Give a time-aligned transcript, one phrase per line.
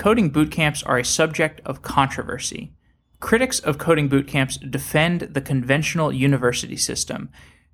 [0.00, 2.72] coding bootcamps are a subject of controversy.
[3.20, 7.28] Critics of coding bootcamps defend the conventional university system,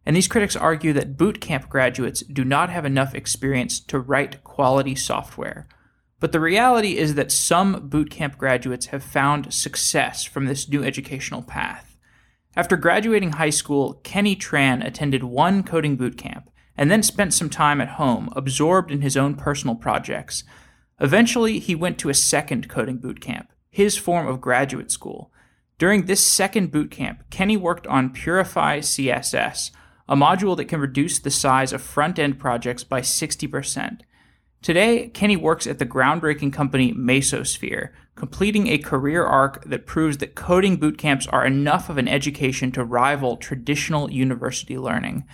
[0.05, 4.97] and these critics argue that bootcamp graduates do not have enough experience to write quality
[4.97, 5.69] software.
[6.19, 11.43] But the reality is that some bootcamp graduates have found success from this new educational
[11.43, 11.97] path.
[12.57, 16.47] After graduating high school, Kenny Tran attended one coding bootcamp
[16.77, 20.43] and then spent some time at home, absorbed in his own personal projects.
[21.01, 25.31] Eventually, he went to a second coding boot camp, his form of graduate school,
[25.79, 29.71] during this second boot camp, Kenny worked on Purify CSS,
[30.09, 34.01] a module that can reduce the size of front end projects by 60%.
[34.63, 40.35] Today, Kenny works at the groundbreaking company Mesosphere, completing a career arc that proves that
[40.35, 45.25] coding bootcamps are enough of an education to rival traditional university learning.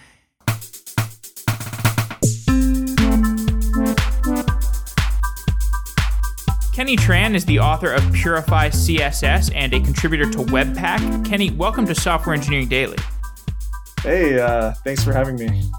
[6.73, 11.23] Kenny Tran is the author of Purify CSS and a contributor to Webpack.
[11.23, 12.97] Kenny, welcome to Software Engineering Daily.
[14.01, 15.71] Hey, uh, thanks for having me.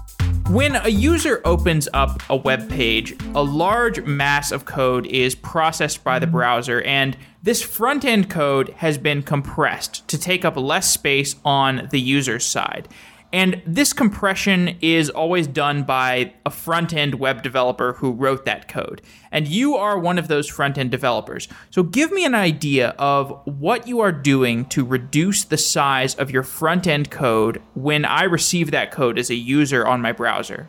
[0.50, 6.04] When a user opens up a web page, a large mass of code is processed
[6.04, 10.92] by the browser, and this front end code has been compressed to take up less
[10.92, 12.86] space on the user's side.
[13.34, 18.68] And this compression is always done by a front end web developer who wrote that
[18.68, 19.02] code.
[19.32, 21.48] And you are one of those front end developers.
[21.70, 26.30] So give me an idea of what you are doing to reduce the size of
[26.30, 30.68] your front end code when I receive that code as a user on my browser.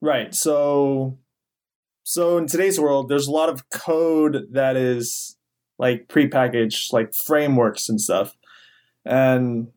[0.00, 0.34] Right.
[0.34, 1.16] So
[2.02, 5.36] so in today's world there's a lot of code that is
[5.78, 8.36] like prepackaged like frameworks and stuff.
[9.04, 9.68] And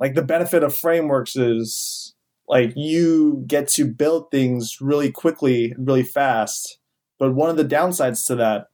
[0.00, 2.14] like the benefit of frameworks is
[2.48, 6.78] like you get to build things really quickly and really fast.
[7.18, 8.70] But one of the downsides to that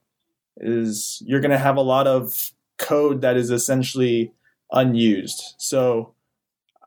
[0.55, 4.33] is you're going to have a lot of code that is essentially
[4.71, 5.55] unused.
[5.57, 6.15] So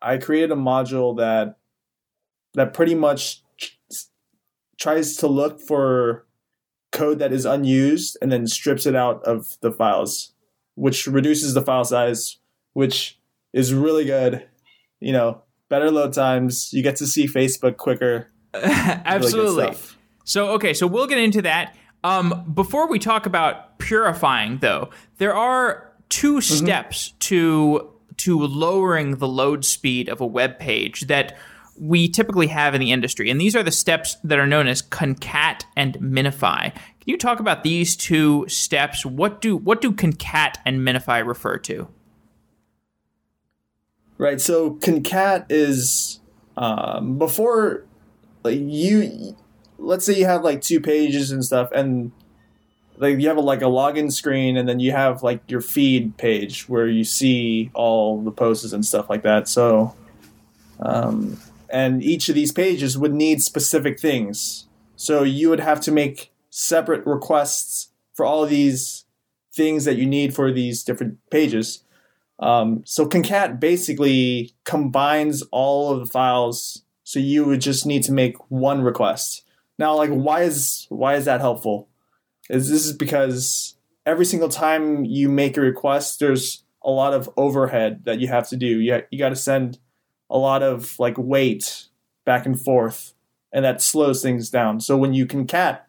[0.02, 1.56] i created a module that
[2.54, 3.42] that pretty much
[4.78, 6.26] tries to look for
[6.92, 10.32] code that is unused and then strips it out of the files
[10.74, 12.38] which reduces the file size
[12.72, 13.19] which
[13.52, 14.46] is really good.
[15.00, 16.70] You know, better load times.
[16.72, 18.28] You get to see Facebook quicker.
[18.54, 19.64] Absolutely.
[19.64, 19.76] Really
[20.24, 21.74] so okay, so we'll get into that.
[22.04, 26.40] Um, before we talk about purifying, though, there are 2 mm-hmm.
[26.40, 31.38] steps to to lowering the load speed of a web page that
[31.78, 34.82] we typically have in the industry, and these are the steps that are known as
[34.82, 36.72] concat and minify.
[36.72, 39.06] Can you talk about these two steps?
[39.06, 41.88] What do what do concat and minify refer to?
[44.20, 44.38] Right.
[44.38, 46.20] So concat is
[46.54, 47.86] um, before
[48.44, 49.34] like you
[49.78, 52.12] let's say you have like two pages and stuff and
[52.98, 56.18] like you have a, like a login screen and then you have like your feed
[56.18, 59.96] page where you see all the posts and stuff like that so
[60.80, 65.90] um, and each of these pages would need specific things so you would have to
[65.90, 69.06] make separate requests for all these
[69.50, 71.84] things that you need for these different pages
[72.40, 78.12] um, so concat basically combines all of the files, so you would just need to
[78.12, 79.44] make one request.
[79.78, 81.88] Now, like, why is why is that helpful?
[82.48, 87.28] Is this is because every single time you make a request, there's a lot of
[87.36, 88.80] overhead that you have to do.
[88.80, 89.78] You you got to send
[90.30, 91.88] a lot of like weight
[92.24, 93.12] back and forth,
[93.52, 94.80] and that slows things down.
[94.80, 95.80] So when you concat,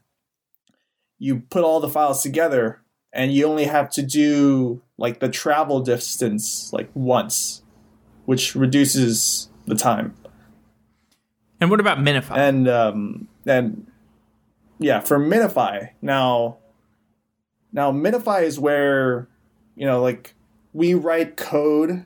[1.17, 2.80] you put all the files together,
[3.13, 7.63] and you only have to do like the travel distance like once,
[8.25, 10.15] which reduces the time.
[11.59, 12.37] And what about Minify?
[12.37, 13.87] And um, and
[14.79, 16.57] yeah, for Minify now,
[17.71, 19.27] now Minify is where
[19.75, 20.33] you know like
[20.73, 22.05] we write code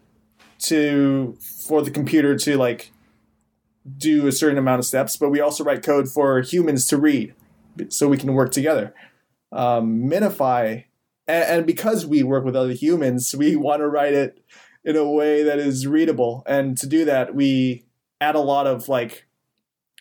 [0.59, 2.91] to for the computer to like
[3.97, 7.35] do a certain amount of steps, but we also write code for humans to read,
[7.89, 8.93] so we can work together.
[9.51, 10.85] Um, Minify
[11.27, 14.43] and, and because we work with other humans, we want to write it
[14.83, 16.43] in a way that is readable.
[16.45, 17.85] And to do that, we
[18.21, 19.25] add a lot of like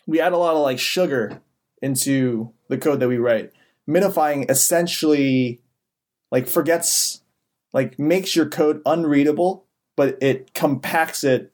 [0.07, 1.41] we add a lot of like sugar
[1.81, 3.51] into the code that we write.
[3.89, 5.61] Minifying essentially
[6.31, 7.21] like forgets
[7.73, 11.51] like makes your code unreadable, but it compacts it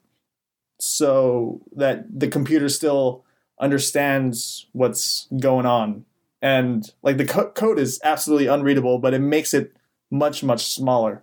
[0.78, 3.24] so that the computer still
[3.60, 6.04] understands what's going on
[6.42, 9.72] and like the co- code is absolutely unreadable, but it makes it
[10.10, 11.22] much much smaller.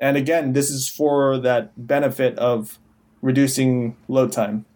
[0.00, 2.78] And again, this is for that benefit of
[3.22, 4.66] reducing load time.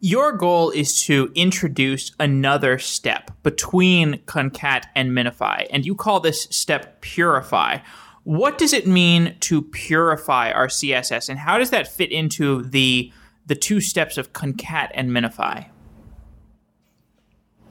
[0.00, 6.44] Your goal is to introduce another step between concat and minify, and you call this
[6.50, 7.78] step purify.
[8.24, 13.12] What does it mean to purify our CSS, and how does that fit into the
[13.46, 15.66] the two steps of concat and minify?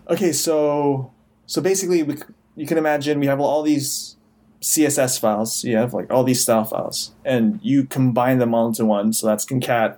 [0.10, 1.13] Okay, so
[1.46, 2.18] so basically, we,
[2.56, 4.18] you can imagine we have all these
[4.62, 5.64] CSS files.
[5.64, 9.14] You have like all these style files, and you combine them all into one.
[9.14, 9.98] So that's concat,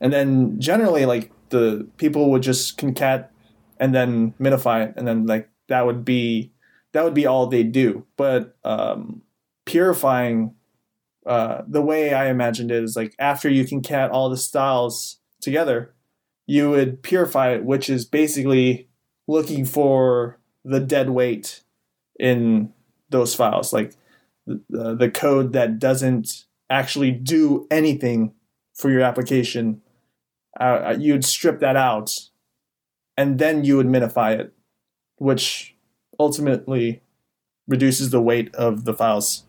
[0.00, 3.28] and then generally, like the people would just concat
[3.78, 6.52] and then minify it, and then like that would be
[6.92, 8.06] that would be all they do.
[8.16, 9.22] But um,
[9.64, 10.54] purifying,
[11.24, 15.94] uh, the way I imagined it is like after you concat all the styles together,
[16.46, 18.88] you would purify it, which is basically
[19.28, 21.62] looking for the dead weight
[22.18, 22.72] in
[23.10, 23.94] those files, like
[24.46, 28.34] the, the code that doesn't actually do anything
[28.74, 29.82] for your application.
[30.58, 32.12] Uh, you'd strip that out,
[33.16, 34.52] and then you would minify it,
[35.16, 35.74] which
[36.18, 37.02] ultimately
[37.66, 39.44] reduces the weight of the files.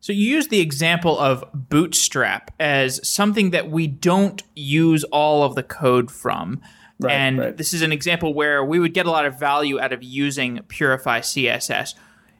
[0.00, 5.54] So you use the example of Bootstrap as something that we don't use all of
[5.54, 6.60] the code from.
[7.02, 7.56] Right, and right.
[7.56, 10.60] this is an example where we would get a lot of value out of using
[10.68, 11.94] Purify CSS.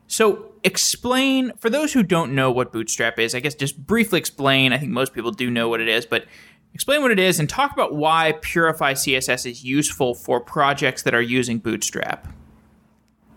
[0.07, 4.73] So, explain for those who don't know what Bootstrap is, I guess just briefly explain.
[4.73, 6.27] I think most people do know what it is, but
[6.75, 11.15] explain what it is and talk about why Purify CSS is useful for projects that
[11.15, 12.29] are using Bootstrap.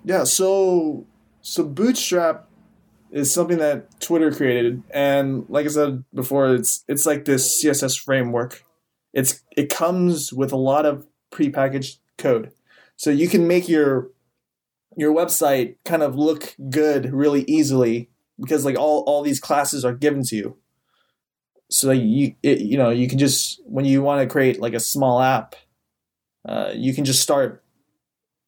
[0.03, 1.05] Yeah, so
[1.41, 2.47] so Bootstrap
[3.11, 7.99] is something that Twitter created and like I said before it's it's like this CSS
[7.99, 8.63] framework.
[9.13, 12.51] It's it comes with a lot of prepackaged code.
[12.95, 14.09] So you can make your
[14.97, 18.09] your website kind of look good really easily
[18.39, 20.57] because like all, all these classes are given to you.
[21.69, 24.79] So you it, you know you can just when you want to create like a
[24.79, 25.55] small app,
[26.47, 27.63] uh, you can just start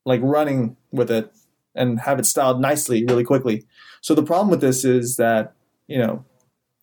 [0.05, 1.33] like running with it
[1.75, 3.65] and have it styled nicely really quickly.
[4.01, 5.53] So the problem with this is that
[5.87, 6.23] you know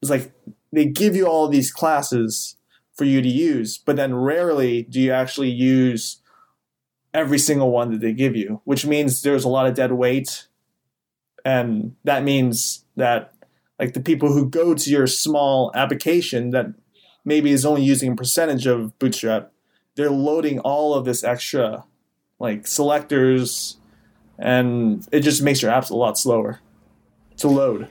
[0.03, 0.33] it's like
[0.73, 2.56] they give you all these classes
[2.94, 6.20] for you to use, but then rarely do you actually use
[7.12, 10.46] every single one that they give you, which means there's a lot of dead weight.
[11.44, 13.32] And that means that
[13.79, 16.67] like the people who go to your small application that
[17.25, 19.52] maybe is only using a percentage of Bootstrap,
[19.94, 21.85] they're loading all of this extra
[22.38, 23.76] like selectors
[24.38, 26.61] and it just makes your apps a lot slower
[27.37, 27.88] to load.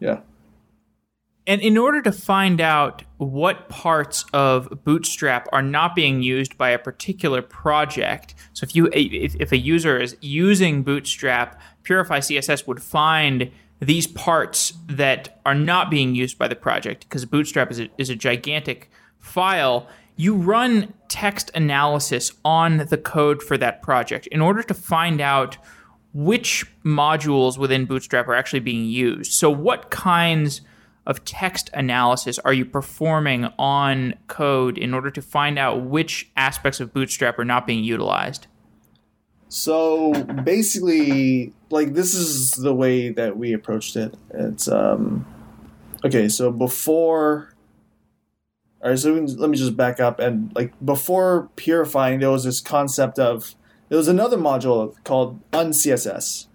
[0.00, 0.20] Yeah.
[1.46, 6.70] And in order to find out what parts of Bootstrap are not being used by
[6.70, 12.66] a particular project, so if you if, if a user is using Bootstrap, Purify CSS
[12.66, 17.80] would find these parts that are not being used by the project because Bootstrap is
[17.80, 19.86] a, is a gigantic file.
[20.16, 25.58] You run text analysis on the code for that project in order to find out
[26.14, 29.32] which modules within Bootstrap are actually being used.
[29.32, 30.62] So, what kinds
[31.06, 36.80] of text analysis are you performing on code in order to find out which aspects
[36.80, 38.46] of Bootstrap are not being utilized?
[39.48, 44.14] So basically, like this is the way that we approached it.
[44.32, 45.26] It's um,
[46.04, 46.28] okay.
[46.28, 47.52] So before,
[48.80, 48.98] all right.
[48.98, 53.56] So let me just back up and like before purifying, there was this concept of
[53.88, 56.46] there was another module called uncss,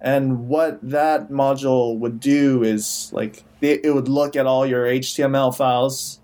[0.00, 5.54] and what that module would do is like it would look at all your HTML
[5.54, 6.20] files,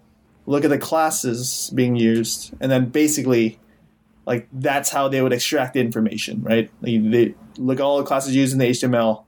[0.46, 3.60] look at the classes being used, and then basically,
[4.24, 6.70] like that's how they would extract the information, right?
[6.80, 9.24] Like, they look at all the classes used in the HTML,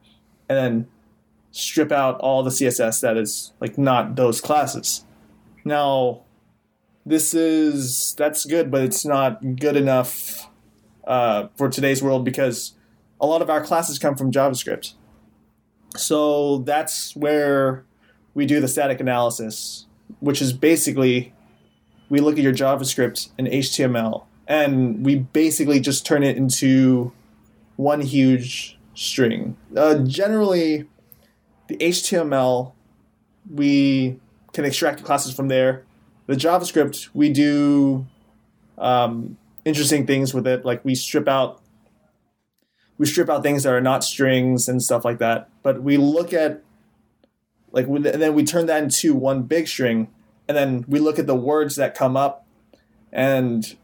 [0.49, 0.88] and then
[1.50, 5.04] strip out all the CSS that is like not those classes.
[5.64, 6.22] Now,
[7.04, 10.49] this is that's good, but it's not good enough
[11.06, 12.75] uh, for today's world because
[13.20, 14.94] a lot of our classes come from JavaScript.
[15.96, 17.84] So that's where
[18.34, 19.87] we do the static analysis,
[20.20, 21.32] which is basically
[22.08, 27.12] we look at your JavaScript and HTML and we basically just turn it into
[27.76, 29.56] one huge string.
[29.76, 30.88] Uh, generally,
[31.68, 32.72] the HTML,
[33.50, 34.18] we
[34.52, 35.84] can extract classes from there.
[36.26, 38.06] The JavaScript, we do
[38.78, 41.60] um, interesting things with it, like we strip out
[42.98, 45.48] we strip out things that are not strings and stuff like that.
[45.62, 46.62] But we look at
[47.72, 50.08] like and then we turn that into one big string
[50.46, 52.46] and then we look at the words that come up
[53.12, 53.76] and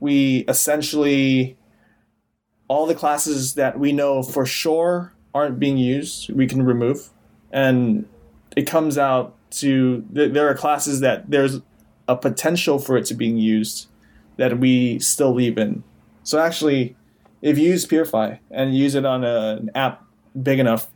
[0.00, 1.56] we essentially
[2.68, 7.10] all the classes that we know for sure aren't being used we can remove
[7.52, 8.08] and
[8.56, 11.60] it comes out to there are classes that there's
[12.08, 13.88] a potential for it to being used
[14.36, 15.82] that we still leave in.
[16.22, 16.96] So actually,
[17.42, 20.04] if you use Purify and use it on a, an app
[20.40, 20.88] big enough,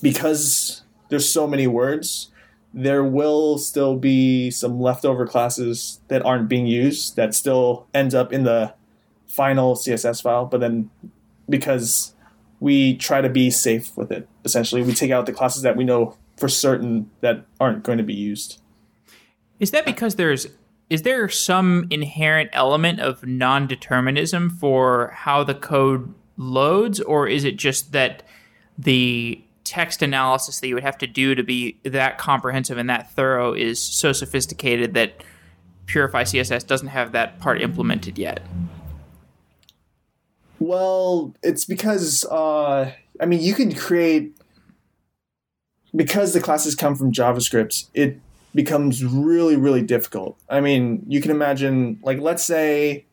[0.00, 2.30] because there's so many words,
[2.74, 8.32] there will still be some leftover classes that aren't being used that still ends up
[8.32, 8.74] in the
[9.26, 10.46] final CSS file.
[10.46, 10.90] But then
[11.48, 12.14] because
[12.60, 15.84] we try to be safe with it, essentially, we take out the classes that we
[15.84, 18.60] know for certain that aren't going to be used.
[19.60, 20.46] Is that because there's
[20.92, 27.56] is there some inherent element of non-determinism for how the code loads or is it
[27.56, 28.22] just that
[28.76, 33.10] the text analysis that you would have to do to be that comprehensive and that
[33.12, 35.24] thorough is so sophisticated that
[35.86, 38.42] Purify CSS doesn't have that part implemented yet?
[40.58, 44.36] Well, it's because uh, I mean you can create
[45.96, 47.88] because the classes come from JavaScript.
[47.94, 48.20] It
[48.54, 50.38] becomes really really difficult.
[50.48, 53.06] I mean, you can imagine like let's say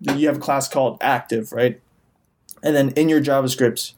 [0.00, 1.80] you have a class called active, right?
[2.62, 3.92] And then in your JavaScript,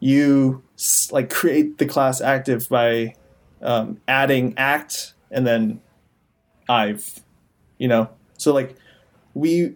[0.00, 0.62] you
[1.10, 3.14] like create the class active by
[3.62, 5.80] um, adding act and then
[6.68, 7.20] I've,
[7.78, 8.10] you know.
[8.36, 8.76] So like
[9.34, 9.74] we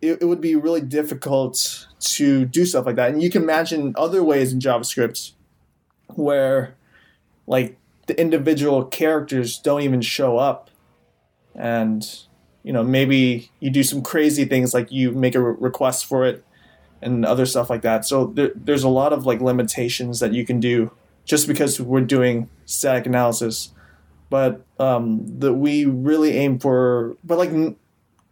[0.00, 3.10] it, it would be really difficult to do stuff like that.
[3.10, 5.32] And you can imagine other ways in JavaScript
[6.08, 6.76] where
[7.46, 10.70] like the individual characters don't even show up.
[11.54, 12.04] And
[12.64, 16.24] you know maybe you do some crazy things like you make a re- request for
[16.24, 16.44] it
[17.00, 18.04] and other stuff like that.
[18.06, 20.90] So there, there's a lot of like limitations that you can do
[21.26, 23.70] just because we're doing static analysis.
[24.30, 27.76] But um that we really aim for but like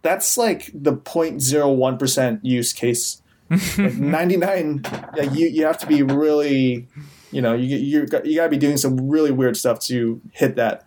[0.00, 3.18] that's like the 0.01% use case.
[3.76, 4.82] Like 99
[5.14, 6.88] yeah, you you have to be really
[7.32, 10.56] you know, you you you got to be doing some really weird stuff to hit
[10.56, 10.86] that.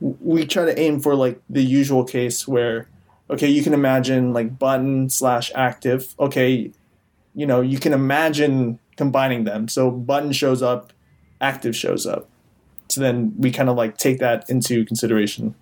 [0.00, 2.86] We try to aim for like the usual case where,
[3.30, 6.14] okay, you can imagine like button slash active.
[6.20, 6.70] Okay,
[7.34, 9.68] you know, you can imagine combining them.
[9.68, 10.92] So button shows up,
[11.40, 12.28] active shows up.
[12.88, 15.54] So then we kind of like take that into consideration.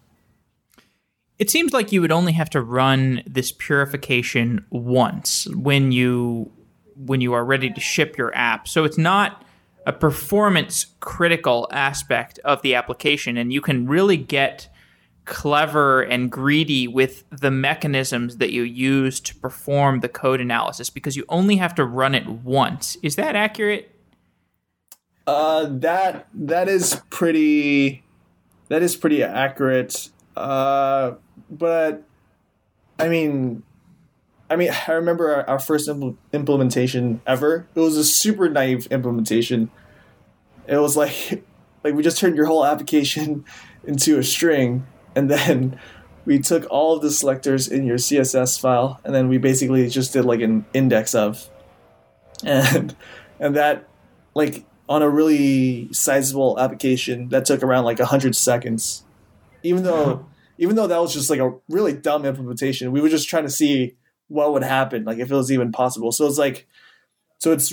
[1.39, 6.51] It seems like you would only have to run this purification once when you
[6.97, 8.69] when you are ready to ship your app.
[8.69, 9.44] So it's not
[9.87, 14.69] a performance critical aspect of the application and you can really get
[15.25, 21.17] clever and greedy with the mechanisms that you use to perform the code analysis because
[21.17, 22.97] you only have to run it once.
[23.03, 23.91] Is that accurate?
[25.27, 28.03] Uh, that that is pretty
[28.69, 30.11] that is pretty accurate.
[30.37, 31.13] Uh,
[31.51, 32.03] but
[32.99, 33.63] I mean,
[34.51, 37.67] I mean, I remember our, our first impl- implementation ever.
[37.75, 39.71] It was a super naive implementation.
[40.67, 41.45] It was like,
[41.85, 43.45] like we just turned your whole application
[43.85, 45.79] into a string, and then
[46.25, 50.13] we took all of the selectors in your CSS file, and then we basically just
[50.13, 51.49] did like an index of,
[52.45, 52.95] and
[53.41, 53.89] and that
[54.35, 59.05] like on a really sizable application that took around like hundred seconds,
[59.63, 60.27] even though
[60.59, 63.51] even though that was just like a really dumb implementation, we were just trying to
[63.51, 63.97] see
[64.29, 66.13] what would happen, like if it was even possible.
[66.13, 66.67] So it's like,
[67.39, 67.73] so it's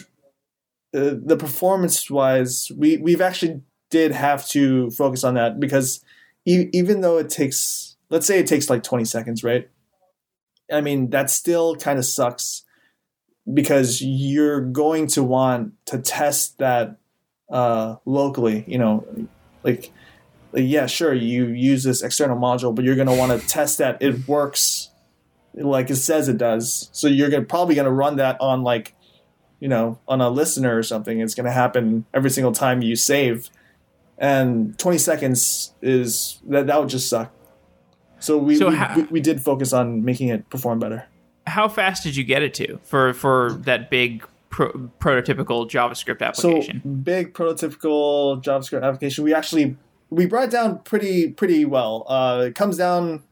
[0.93, 6.03] uh, the performance wise, we we've actually did have to focus on that because
[6.45, 9.69] e- even though it takes, let's say it takes like twenty seconds, right?
[10.71, 12.63] I mean that still kind of sucks
[13.51, 16.97] because you're going to want to test that
[17.49, 18.63] uh, locally.
[18.67, 19.27] You know,
[19.63, 19.91] like,
[20.51, 23.77] like yeah, sure, you use this external module, but you're going to want to test
[23.79, 24.90] that it works
[25.53, 26.89] like it says it does.
[26.91, 28.95] So you're gonna, probably going to run that on like,
[29.59, 31.19] you know, on a listener or something.
[31.19, 33.49] It's going to happen every single time you save,
[34.17, 37.31] and 20 seconds is that that would just suck.
[38.19, 41.07] So we so we, how, we, we did focus on making it perform better.
[41.47, 46.81] How fast did you get it to for for that big pro- prototypical JavaScript application?
[46.83, 49.23] So big prototypical JavaScript application.
[49.23, 49.75] We actually
[50.11, 52.05] we brought it down pretty pretty well.
[52.07, 53.23] Uh, it comes down.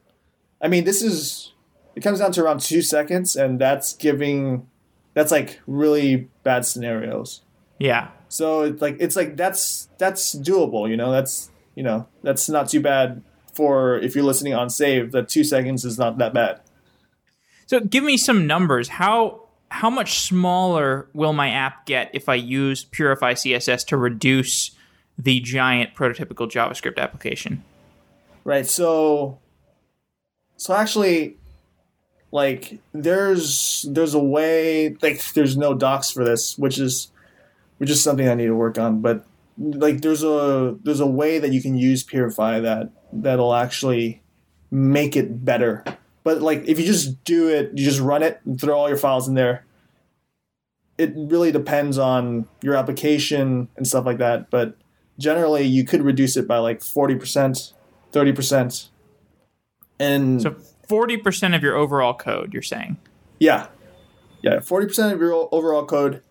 [0.62, 1.54] I mean, this is
[1.96, 4.68] it comes down to around two seconds, and that's giving
[5.14, 7.42] that's like really bad scenarios.
[7.78, 8.10] Yeah.
[8.28, 10.90] So it's like it's like that's that's doable.
[10.90, 15.12] You know, that's you know that's not too bad for if you're listening on save.
[15.12, 16.62] That two seconds is not that bad.
[17.66, 18.88] So give me some numbers.
[18.90, 24.72] How how much smaller will my app get if I use Purify CSS to reduce
[25.18, 27.64] the giant prototypical JavaScript application?
[28.44, 28.66] Right.
[28.66, 29.40] So
[30.58, 31.38] so actually
[32.32, 37.12] like there's there's a way like there's no docs for this which is
[37.80, 39.26] which is something i need to work on but
[39.60, 44.22] like there's a there's a way that you can use purify that that'll actually
[44.72, 45.84] make it better.
[46.24, 48.98] But like if you just do it, you just run it and throw all your
[48.98, 49.66] files in there.
[50.98, 54.50] It really depends on your application and stuff like that.
[54.50, 54.76] But
[55.18, 57.74] generally, you could reduce it by like forty percent,
[58.12, 58.90] thirty percent,
[60.00, 60.56] and So
[60.90, 62.98] 40% of your overall code, you're saying.
[63.40, 63.68] yeah,
[64.42, 66.22] yeah, forty percent of your overall code.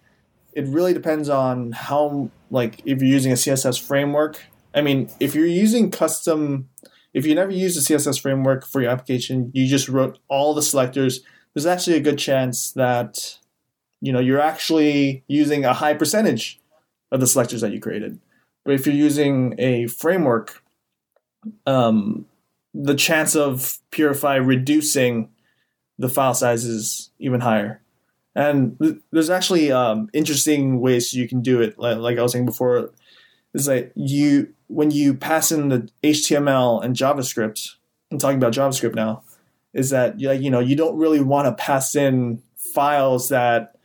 [0.52, 4.44] It really depends on how like if you're using a CSS framework.
[4.74, 6.68] I mean, if you're using custom,
[7.12, 10.62] if you never used a CSS framework for your application, you just wrote all the
[10.62, 11.20] selectors.
[11.54, 13.38] There's actually a good chance that
[14.00, 16.60] you know you're actually using a high percentage
[17.10, 18.18] of the selectors that you created.
[18.64, 20.62] But if you're using a framework,
[21.66, 22.26] um,
[22.80, 25.30] the chance of Purify reducing
[25.98, 27.82] the file size is even higher.
[28.36, 31.76] And th- there's actually um, interesting ways you can do it.
[31.76, 32.92] Like, like I was saying before,
[33.52, 37.74] is like you when you pass in the HTML and JavaScript.
[38.12, 39.22] I'm talking about JavaScript now.
[39.74, 43.76] Is that you know you don't really want to pass in files that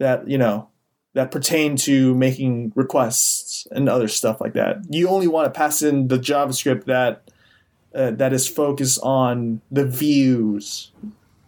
[0.00, 0.68] that you know
[1.14, 4.78] that pertain to making requests and other stuff like that.
[4.90, 7.30] You only want to pass in the JavaScript that
[7.94, 10.92] uh, that is focused on the views.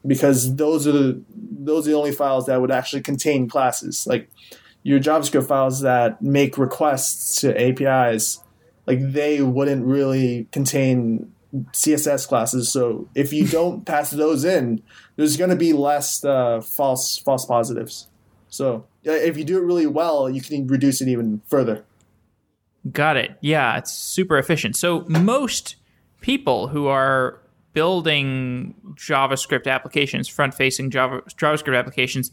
[0.07, 4.07] Because those are the those are the only files that would actually contain classes.
[4.07, 4.29] Like
[4.85, 8.41] your javascript files that make requests to apis
[8.87, 11.33] like they wouldn't really contain
[11.73, 12.71] css classes.
[12.71, 14.83] So if you don't pass those in
[15.17, 18.07] there's going to be less uh, false false positives.
[18.49, 21.85] So if you do it really well you can reduce it even further.
[22.93, 23.39] Got it.
[23.41, 24.77] Yeah, it's super efficient.
[24.77, 25.77] So most
[26.25, 27.39] people who are
[27.75, 32.31] building JavaScript applications, front-facing Java, JavaScript applications,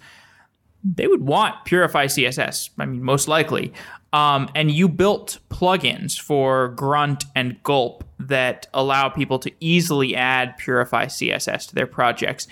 [0.81, 2.69] they would want Purify CSS.
[2.79, 3.73] I mean, most likely.
[4.13, 10.55] Um, and you built plugins for Grunt and Gulp that allow people to easily add
[10.57, 12.47] Purify CSS to their projects.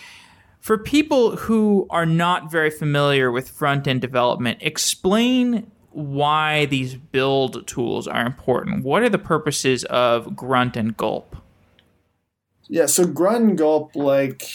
[0.60, 7.66] For people who are not very familiar with front end development, explain why these build
[7.68, 8.84] tools are important.
[8.84, 11.36] What are the purposes of Grunt and Gulp?
[12.68, 14.48] Yeah, so Grunt and Gulp, like,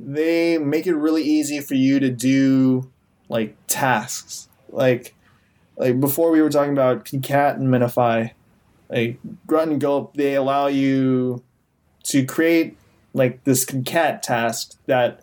[0.00, 2.90] they make it really easy for you to do,
[3.28, 4.48] like, tasks.
[4.70, 5.14] Like,
[5.76, 8.30] like before we were talking about concat and minify,
[8.88, 11.42] like, Grunt and Gulp, they allow you
[12.04, 12.78] to create,
[13.12, 15.20] like, this concat task that,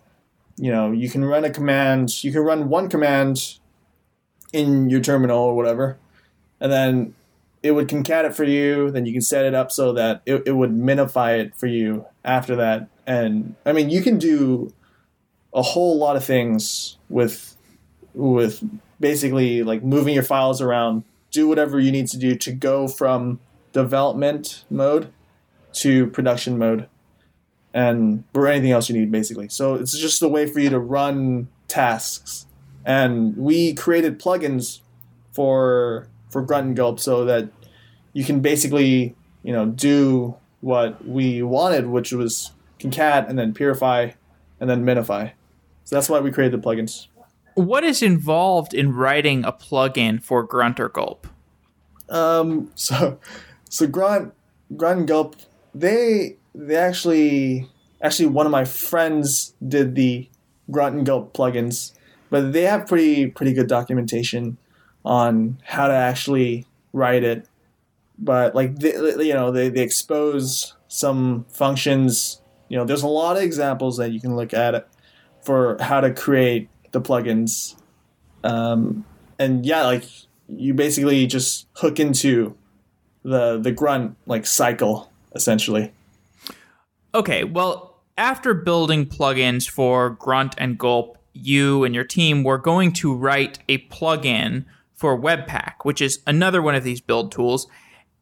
[0.58, 3.59] you know, you can run a command, you can run one command
[4.54, 5.98] in your terminal or whatever,
[6.60, 7.14] and then
[7.62, 8.90] it would concat it for you.
[8.92, 12.06] Then you can set it up so that it, it would minify it for you
[12.24, 12.88] after that.
[13.06, 14.74] And I mean, you can do
[15.54, 17.56] a whole lot of things with
[18.14, 18.64] with
[19.00, 21.04] basically like moving your files around.
[21.32, 23.40] Do whatever you need to do to go from
[23.72, 25.12] development mode
[25.72, 26.88] to production mode,
[27.74, 29.50] and or anything else you need basically.
[29.50, 32.46] So it's just a way for you to run tasks.
[32.86, 34.80] And we created plugins
[35.32, 37.50] for for Grunt and Gulp so that
[38.14, 44.12] you can basically, you know, do what we wanted, which was concat and then purify
[44.60, 45.32] and then minify.
[45.84, 47.08] So that's why we created the plugins.
[47.56, 51.28] What is involved in writing a plugin for Grunt or Gulp?
[52.08, 53.20] Um, so,
[53.70, 54.34] so Grunt,
[54.76, 55.36] Grunt and Gulp,
[55.74, 57.70] they they actually
[58.02, 60.30] actually one of my friends did the
[60.72, 61.94] Grunt and Gulp plugins,
[62.30, 64.58] but they have pretty pretty good documentation
[65.06, 67.48] on how to actually write it.
[68.18, 68.94] But like they,
[69.26, 72.42] you know, they, they expose some functions.
[72.68, 74.88] You know, there's a lot of examples that you can look at
[75.42, 77.76] for how to create the plugins.
[78.44, 79.06] Um,
[79.38, 80.06] and yeah, like
[80.48, 82.56] you basically just hook into
[83.24, 85.94] the the grunt like cycle essentially.
[87.14, 92.92] Okay, well, after building plugins for Grunt and Gulp, you and your team were going
[92.94, 97.68] to write a plugin for Webpack, which is another one of these build tools.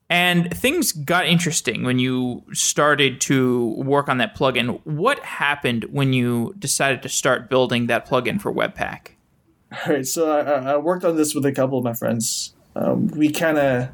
[0.10, 4.80] And things got interesting when you started to work on that plugin.
[4.86, 9.10] What happened when you decided to start building that plugin for Webpack?
[9.72, 12.56] All right, so I, I worked on this with a couple of my friends.
[12.76, 13.90] Um, we kind of,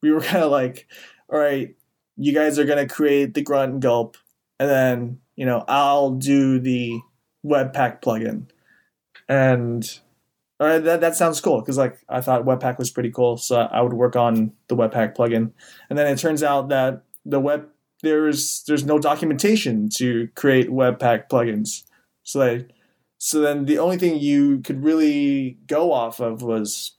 [0.00, 0.86] we were kind of like,
[1.28, 1.74] all right,
[2.18, 4.16] you guys are gonna create the grunt and gulp,
[4.58, 7.00] and then you know I'll do the
[7.48, 8.46] Webpack plugin,
[9.28, 10.00] and
[10.60, 13.80] right, that that sounds cool because like I thought Webpack was pretty cool, so I
[13.80, 15.52] would work on the Webpack plugin,
[15.88, 17.68] and then it turns out that the web
[18.02, 21.84] there's there's no documentation to create Webpack plugins,
[22.22, 22.70] so like
[23.18, 26.96] so then the only thing you could really go off of was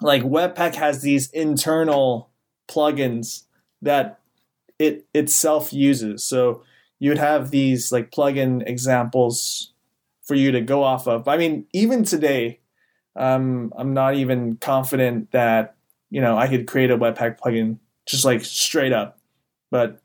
[0.00, 2.30] like Webpack has these internal
[2.68, 3.44] plugins
[3.82, 4.20] that
[4.78, 6.24] it itself uses.
[6.24, 6.62] So
[7.00, 9.72] you'd have these like plugin examples
[10.22, 11.26] for you to go off of.
[11.26, 12.60] I mean, even today,
[13.16, 15.74] um, I'm not even confident that
[16.10, 19.18] you know I could create a Webpack plugin just like straight up,
[19.72, 20.00] but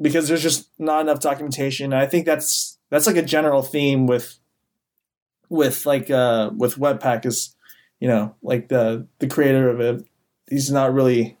[0.00, 1.92] because there's just not enough documentation.
[1.92, 4.38] I think that's that's like a general theme with
[5.48, 7.54] with like uh with Webpack is
[8.00, 10.04] you know like the the creator of it
[10.50, 11.38] he's not really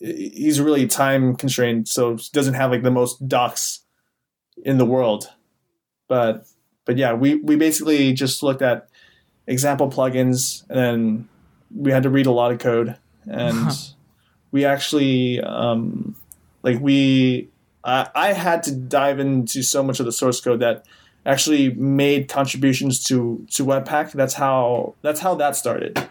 [0.00, 3.80] he's really time constrained so doesn't have like the most docs
[4.64, 5.30] in the world
[6.08, 6.46] but
[6.84, 8.88] but yeah we we basically just looked at
[9.46, 11.28] example plugins and then
[11.74, 13.70] we had to read a lot of code and
[14.50, 16.16] we actually um
[16.62, 17.48] like we
[17.84, 20.84] I, I had to dive into so much of the source code that
[21.24, 24.12] actually made contributions to to Webpack.
[24.12, 26.08] That's how that's how that started.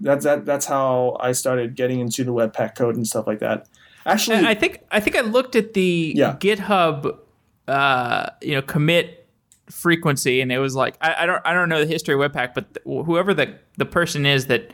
[0.00, 3.66] That's that that's how I started getting into the Webpack code and stuff like that.
[4.04, 6.36] Actually, And I think I think I looked at the Yeah.
[6.38, 7.18] GitHub,
[7.66, 9.26] uh, you know, commit
[9.70, 12.54] frequency, and it was like I, I don't I don't know the history of Webpack,
[12.54, 14.72] but whoever the the person is that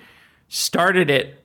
[0.49, 1.39] started it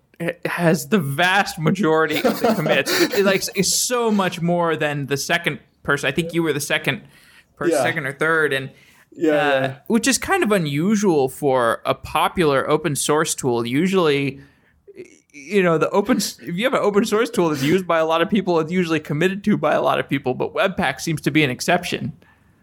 [0.46, 5.06] has the vast majority of the commits, which is like is so much more than
[5.06, 6.08] the second person.
[6.08, 7.04] I think you were the second
[7.56, 7.84] person, Yeah.
[7.84, 8.72] second or third, and
[9.18, 9.78] yeah, uh, yeah.
[9.88, 13.66] which is kind of unusual for a popular open source tool.
[13.66, 14.40] Usually,
[15.34, 18.06] you know, the open if you have an open source tool that's used by a
[18.06, 20.34] lot of people, it's usually committed to by a lot of people.
[20.34, 22.14] But Webpack seems to be an exception.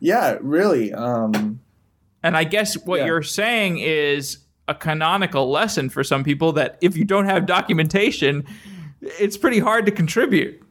[0.01, 0.93] yeah, really.
[0.93, 1.61] Um,
[2.23, 3.07] And I guess what Yeah.
[3.07, 8.45] you're saying is a canonical lesson for some people that if you don't have documentation,
[9.21, 10.63] it's pretty hard to contribute.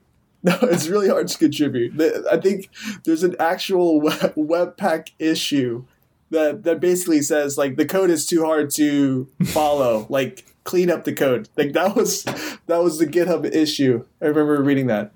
[0.46, 2.00] No, it's really hard to contribute.
[2.30, 2.70] I think
[3.06, 5.86] there's an actual Webpack issue
[6.32, 10.06] that that basically says like the code is too hard to follow.
[10.10, 11.48] like clean up the code.
[11.56, 14.06] Like that was that was the GitHub issue.
[14.22, 15.12] I remember reading that.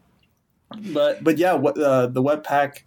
[0.94, 2.84] But but yeah, what uh, the Webpack,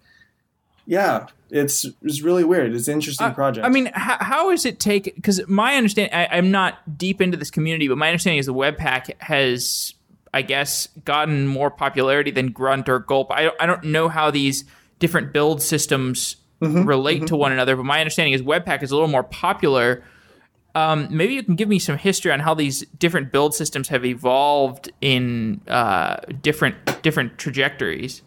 [0.87, 2.75] yeah, it's it's really weird.
[2.75, 3.67] It's an interesting Uh, project.
[3.67, 5.15] I mean, how, how is it take?
[5.15, 8.55] Because my understanding, I, I'm not deep into this community, but my understanding is the
[8.55, 9.95] Webpack has,
[10.33, 13.31] I guess, gotten more popularity than Grunt or Gulp.
[13.31, 14.65] I, I don't know how these
[14.99, 18.95] different build systems Mm-hmm, relate to one another, but my understanding is Webpack is a
[18.95, 20.05] little more popular.
[20.75, 24.05] Um, maybe you can give me some history on how these different build systems have
[24.05, 28.21] evolved in uh, different different trajectories.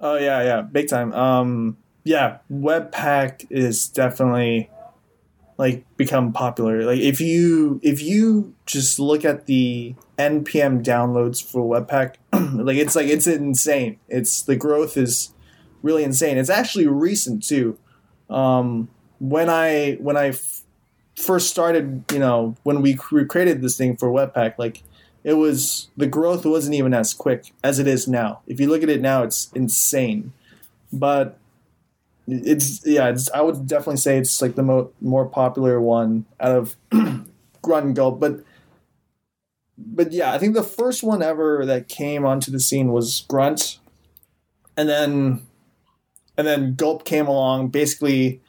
[0.00, 1.12] Oh yeah, yeah, big time.
[1.12, 4.70] Um, yeah, Webpack is definitely
[5.58, 6.84] like become popular.
[6.84, 12.16] Like if you if you just look at the npm downloads for Webpack,
[12.64, 13.98] like it's like it's insane.
[14.08, 15.32] It's the growth is
[15.82, 16.38] really insane.
[16.38, 17.78] It's actually recent too.
[18.28, 18.88] Um,
[19.18, 20.62] when I when I f-
[21.16, 24.82] first started, you know, when we cr- created this thing for Webpack, like
[25.24, 28.40] it was the growth wasn't even as quick as it is now.
[28.46, 30.32] If you look at it now, it's insane.
[30.92, 31.38] But
[32.26, 36.52] it's yeah, it's I would definitely say it's like the mo- more popular one out
[36.52, 36.76] of
[37.62, 38.18] Grunt and Gulp.
[38.20, 38.40] But
[39.78, 43.78] but yeah, I think the first one ever that came onto the scene was Grunt,
[44.76, 45.46] and then
[46.36, 47.68] and then Gulp came along.
[47.68, 48.40] Basically,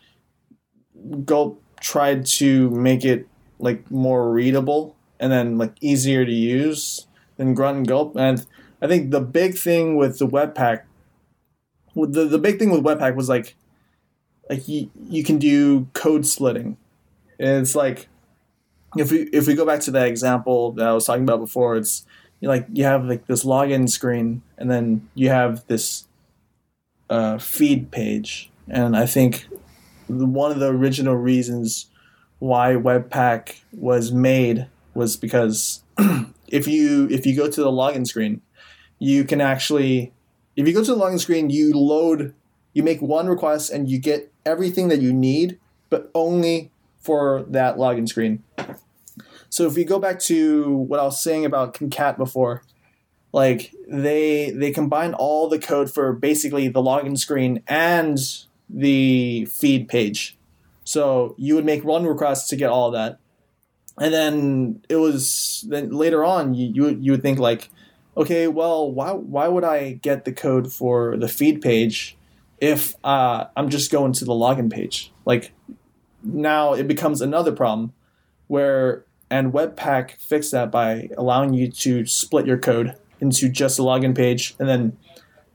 [1.25, 3.27] Gulp tried to make it
[3.59, 8.15] like more readable and then like easier to use than Grunt and Gulp.
[8.15, 8.45] And
[8.81, 10.83] I think the big thing with the Webpack,
[11.95, 13.55] the the big thing with Webpack was like,
[14.49, 16.77] like you you can do code splitting.
[17.39, 18.07] And it's like,
[18.97, 21.75] if we if we go back to that example that I was talking about before,
[21.75, 22.05] it's
[22.41, 26.05] like you have like this login screen, and then you have this
[27.09, 29.47] uh, feed page, and I think
[30.07, 31.87] one of the original reasons
[32.39, 35.83] why Webpack was made was because
[36.47, 38.41] if you if you go to the login screen,
[38.99, 40.13] you can actually
[40.55, 42.33] if you go to the login screen, you load
[42.77, 45.57] you make one request and you get everything that you need,
[45.89, 48.43] but only for that login screen.
[49.49, 52.61] So if we go back to what I was saying about Concat before,
[53.33, 58.19] like they they combine all the code for basically the login screen and
[58.69, 60.37] the feed page.
[60.83, 63.17] So you would make one request to get all of that.
[63.99, 67.71] And then it was then later on you you, you would think like,
[68.15, 72.16] okay, well why why would I get the code for the feed page
[72.59, 75.11] if uh, I'm just going to the login page?
[75.25, 75.53] Like
[76.23, 77.93] now it becomes another problem
[78.47, 83.83] where and Webpack fixed that by allowing you to split your code into just the
[83.83, 84.97] login page and then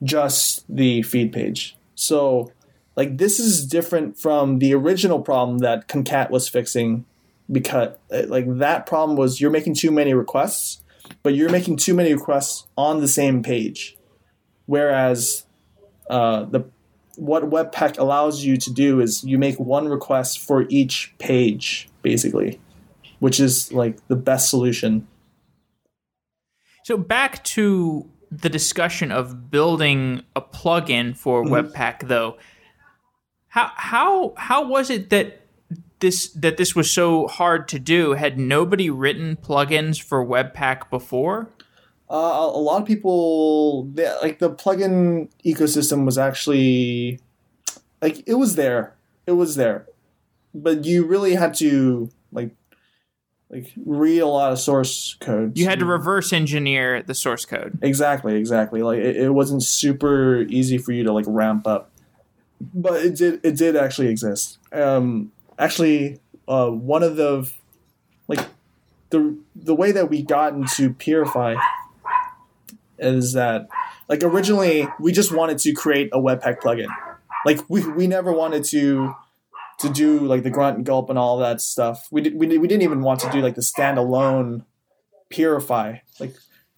[0.03, 1.75] just the feed page.
[1.95, 2.51] So
[2.95, 7.05] like this is different from the original problem that Concat was fixing
[7.51, 10.81] because like that problem was you're making too many requests,
[11.23, 13.97] but you're making too many requests on the same page.
[14.65, 15.45] whereas
[16.09, 16.61] uh, the
[17.17, 22.59] what Webpack allows you to do is you make one request for each page, basically,
[23.19, 25.07] which is like the best solution.
[26.83, 31.53] So back to the discussion of building a plugin for mm-hmm.
[31.53, 32.37] Webpack, though.
[33.47, 35.41] How how how was it that
[35.99, 38.13] this that this was so hard to do?
[38.13, 41.49] Had nobody written plugins for Webpack before?
[42.13, 43.85] Uh, a lot of people
[44.21, 47.19] like the plugin ecosystem was actually
[48.03, 48.93] like it was there.
[49.25, 49.87] It was there.
[50.53, 52.51] But you really had to like
[53.49, 57.79] like read a lot of source code you had to reverse engineer the source code.
[57.81, 58.83] Exactly exactly.
[58.83, 61.89] Like it, it wasn't super easy for you to like ramp up.
[62.61, 64.59] But it did it did actually exist.
[64.71, 67.51] Um actually uh one of the
[68.27, 68.45] like
[69.09, 71.55] the the way that we got into purify
[73.03, 73.67] is that
[74.09, 76.87] like originally we just wanted to create a Webpack plugin.
[77.45, 79.13] Like we, we never wanted to
[79.79, 82.07] to do like the grunt and gulp and all that stuff.
[82.11, 84.65] We did, we, we didn't even want to do like the standalone
[85.29, 85.97] purify.
[86.19, 86.35] Like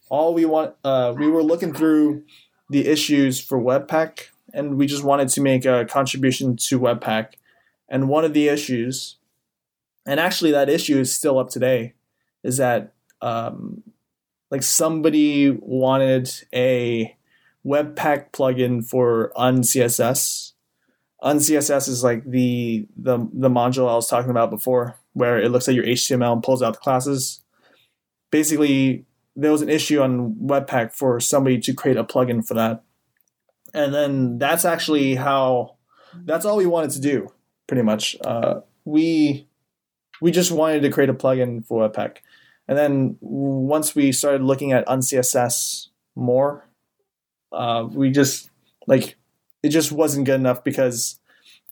[0.10, 2.24] all we want uh, we were looking through
[2.70, 7.34] the issues for Webpack and we just wanted to make a contribution to Webpack.
[7.90, 9.18] And one of the issues
[10.06, 11.94] and actually that issue is still up today
[12.44, 13.84] is that um,
[14.56, 17.14] like somebody wanted a
[17.66, 20.54] Webpack plugin for uncss.
[21.22, 25.68] Uncss is like the the the module I was talking about before, where it looks
[25.68, 27.42] at your HTML and pulls out the classes.
[28.32, 29.04] Basically,
[29.36, 32.82] there was an issue on Webpack for somebody to create a plugin for that,
[33.74, 35.76] and then that's actually how
[36.24, 37.28] that's all we wanted to do,
[37.68, 38.16] pretty much.
[38.24, 39.48] Uh, we
[40.22, 42.20] we just wanted to create a plugin for Webpack.
[42.68, 46.68] And then once we started looking at uncss more,
[47.52, 48.50] uh, we just
[48.88, 49.16] like
[49.62, 51.20] it just wasn't good enough because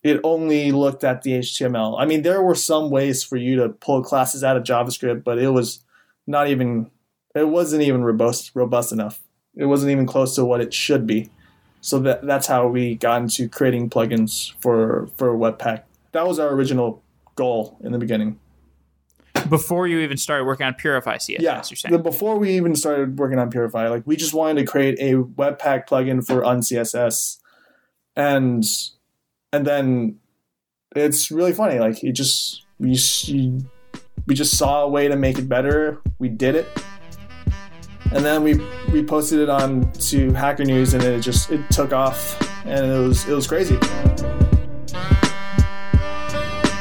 [0.03, 1.95] it only looked at the HTML.
[1.99, 5.39] I mean, there were some ways for you to pull classes out of JavaScript, but
[5.39, 5.84] it was
[6.27, 6.91] not even
[7.34, 9.21] it wasn't even robust robust enough.
[9.56, 11.29] It wasn't even close to what it should be.
[11.82, 15.84] So that that's how we got into creating plugins for for Webpack.
[16.12, 17.01] That was our original
[17.36, 18.39] goal in the beginning
[19.54, 21.39] before you even started working on Purify CSS.
[21.39, 21.92] Yeah, you're saying.
[21.92, 25.13] The, before we even started working on Purify, like we just wanted to create a
[25.13, 27.38] Webpack plugin for uncss,
[28.16, 28.66] and
[29.52, 30.18] and then
[30.96, 31.78] it's really funny.
[31.78, 32.98] Like it just we
[34.26, 36.02] we just saw a way to make it better.
[36.18, 36.68] We did it,
[38.12, 38.60] and then we
[38.92, 42.98] we posted it on to Hacker News, and it just it took off, and it
[42.98, 43.78] was it was crazy.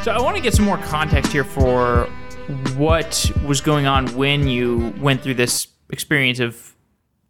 [0.05, 2.09] So I want to get some more context here for
[2.77, 6.75] what was going on when you went through this experience of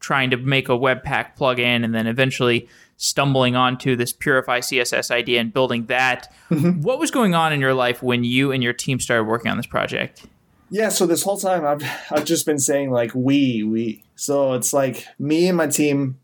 [0.00, 5.40] trying to make a Webpack plugin and then eventually stumbling onto this Purify CSS idea
[5.40, 6.32] and building that.
[6.50, 6.82] Mm-hmm.
[6.82, 9.56] What was going on in your life when you and your team started working on
[9.56, 10.26] this project?
[10.70, 14.04] Yeah, so this whole time I've I've just been saying like we we.
[14.14, 16.18] So it's like me and my team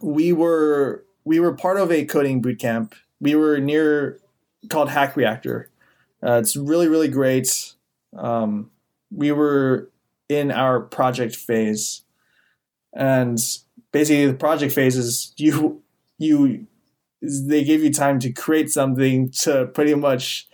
[0.00, 2.92] we were we were part of a coding bootcamp.
[3.20, 4.20] We were near
[4.68, 5.70] called Hack Reactor.
[6.22, 7.74] Uh, it's really really great
[8.16, 8.70] um,
[9.10, 9.90] we were
[10.28, 12.02] in our project phase,
[12.94, 13.38] and
[13.92, 15.82] basically the project phase is you
[16.18, 16.66] you
[17.22, 20.48] they give you time to create something to pretty much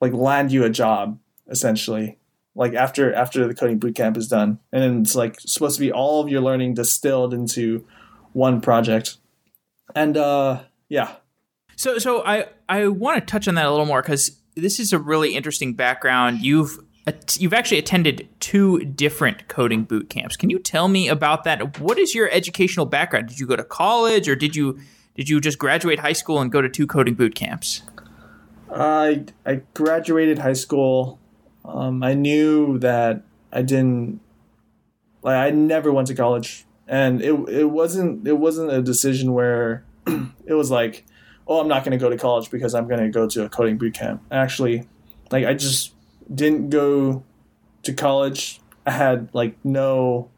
[0.00, 2.18] like land you a job essentially.
[2.54, 4.58] Like after after the coding bootcamp is done.
[4.72, 7.86] And then it's like supposed to be all of your learning distilled into
[8.32, 9.18] one project.
[9.94, 11.16] And uh yeah.
[11.76, 14.92] So so i i want to touch on that a little more because this is
[14.92, 16.40] a really interesting background.
[16.40, 16.78] You've
[17.38, 20.36] you've actually attended two different coding boot camps.
[20.36, 21.78] Can you tell me about that?
[21.78, 23.28] What is your educational background?
[23.28, 24.80] Did you go to college, or did you
[25.14, 27.82] did you just graduate high school and go to two coding boot camps?
[28.74, 31.20] I I graduated high school.
[31.64, 34.20] Um, I knew that I didn't
[35.22, 39.84] like I never went to college, and it it wasn't it wasn't a decision where
[40.46, 41.04] it was like
[41.46, 43.48] oh, I'm not going to go to college because I'm going to go to a
[43.48, 44.22] coding boot camp.
[44.30, 44.86] Actually,
[45.30, 45.92] like I just
[46.32, 47.24] didn't go
[47.82, 48.60] to college.
[48.84, 50.30] I had like no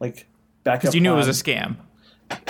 [0.00, 0.26] like
[0.64, 0.82] backup.
[0.82, 1.22] Because you knew plan.
[1.22, 1.76] it was a scam.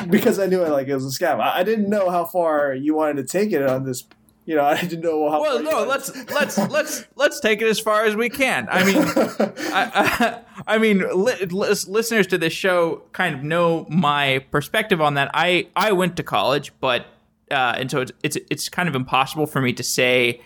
[0.08, 1.40] Because I knew it like it was a scam.
[1.40, 4.04] I, I, didn't know how far you wanted to take it on this.
[4.46, 5.40] You know, I didn't know how.
[5.40, 8.68] Well, no, let's let's let's let's take it as far as we can.
[8.70, 10.40] I mean, I, I,
[10.74, 15.30] I, mean, li- listeners to this show kind of know my perspective on that.
[15.34, 17.06] I I went to college, but
[17.54, 20.40] uh, and so it's, it's it's kind of impossible for me to say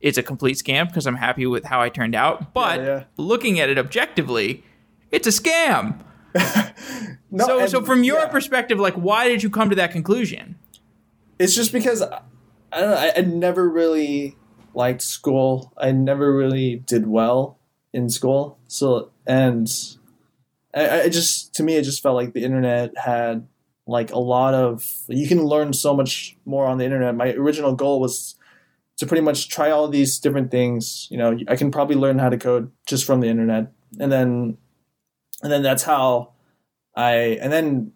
[0.00, 2.54] it's a complete scam because I'm happy with how I turned out.
[2.54, 3.04] But yeah, yeah.
[3.16, 4.62] looking at it objectively,
[5.10, 6.00] it's a scam.
[7.34, 8.28] No, so, and- so from your yeah.
[8.28, 10.56] perspective, like, why did you come to that conclusion?
[11.42, 12.96] it's just because I don't know.
[12.96, 14.36] I, I never really
[14.74, 15.72] liked school.
[15.76, 17.58] I never really did well
[17.92, 18.58] in school.
[18.68, 19.68] So and
[20.74, 23.46] I, I just to me it just felt like the internet had
[23.92, 27.14] like a lot of you can learn so much more on the internet.
[27.14, 28.34] My original goal was
[28.96, 31.06] to pretty much try all these different things.
[31.10, 34.56] You know, I can probably learn how to code just from the internet, and then
[35.42, 36.32] and then that's how
[36.96, 37.92] I and then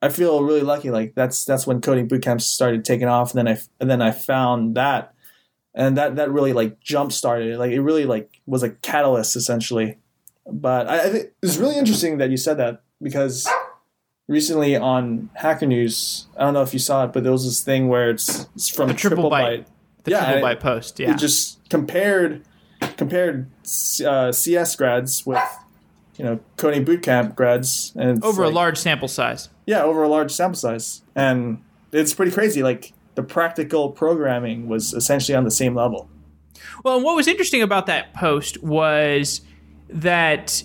[0.00, 0.90] I feel really lucky.
[0.90, 4.00] Like that's that's when coding boot camps started taking off, and then I and then
[4.00, 5.14] I found that,
[5.74, 7.58] and that that really like jump started.
[7.58, 9.98] Like it really like was a catalyst essentially.
[10.46, 13.48] But I, I think it's really interesting that you said that because
[14.28, 17.62] recently on Hacker News, I don't know if you saw it, but there was this
[17.62, 19.66] thing where it's, it's from The Triplebyte.
[20.04, 21.12] The Yeah, Triplebyte post, yeah.
[21.12, 22.42] it just compared
[22.98, 23.46] compared
[24.06, 25.38] uh, CS grads with
[26.18, 29.48] you know coding bootcamp grads and over a large sample size.
[29.66, 31.60] yeah over a large sample size and
[31.90, 36.08] it's pretty crazy like the practical programming was essentially on the same level
[36.84, 39.40] Well, and what was interesting about that post was
[39.88, 40.62] that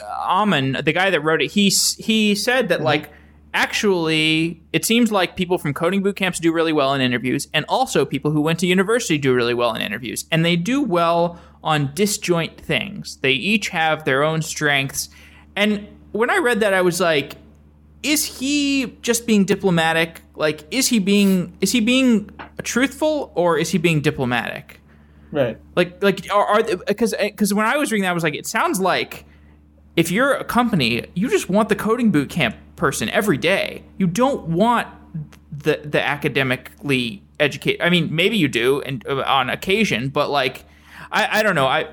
[0.00, 2.84] Uh, Ammon, the guy that wrote it, he he said that mm-hmm.
[2.86, 3.10] like
[3.54, 7.64] actually it seems like people from coding boot camps do really well in interviews, and
[7.68, 11.38] also people who went to university do really well in interviews, and they do well
[11.62, 13.16] on disjoint things.
[13.18, 15.08] They each have their own strengths,
[15.56, 17.36] and when I read that, I was like.
[18.00, 20.22] Is he just being diplomatic?
[20.36, 22.30] Like, is he being is he being
[22.62, 24.78] truthful or is he being diplomatic?
[25.30, 28.34] right Like, like are, are because because when I was reading that, I was like,
[28.34, 29.24] it sounds like
[29.98, 33.82] if you're a company, you just want the coding boot camp person every day.
[33.98, 34.86] You don't want
[35.50, 37.80] the the academically educated.
[37.80, 40.64] I mean, maybe you do, and uh, on occasion, but like,
[41.10, 41.66] I, I don't know.
[41.66, 41.88] I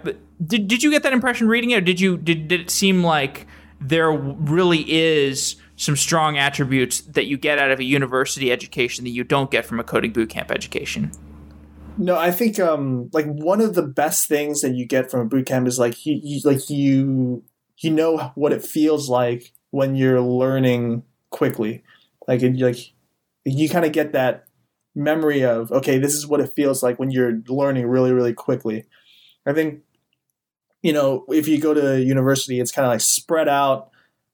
[0.46, 3.04] did did you get that impression reading it, or did you did did it seem
[3.04, 3.48] like
[3.82, 9.10] there really is some strong attributes that you get out of a university education that
[9.10, 11.12] you don't get from a coding bootcamp education?
[11.98, 15.30] no i think um like one of the best things that you get from a
[15.30, 17.42] bootcamp is like you, you like you
[17.80, 21.84] you know what it feels like when you're learning quickly.
[22.28, 22.78] Like it, like
[23.44, 24.46] you kind of get that
[24.98, 28.86] memory of okay this is what it feels like when you're learning really really quickly.
[29.46, 29.82] I think
[30.82, 33.90] you know if you go to university it's kind of like spread out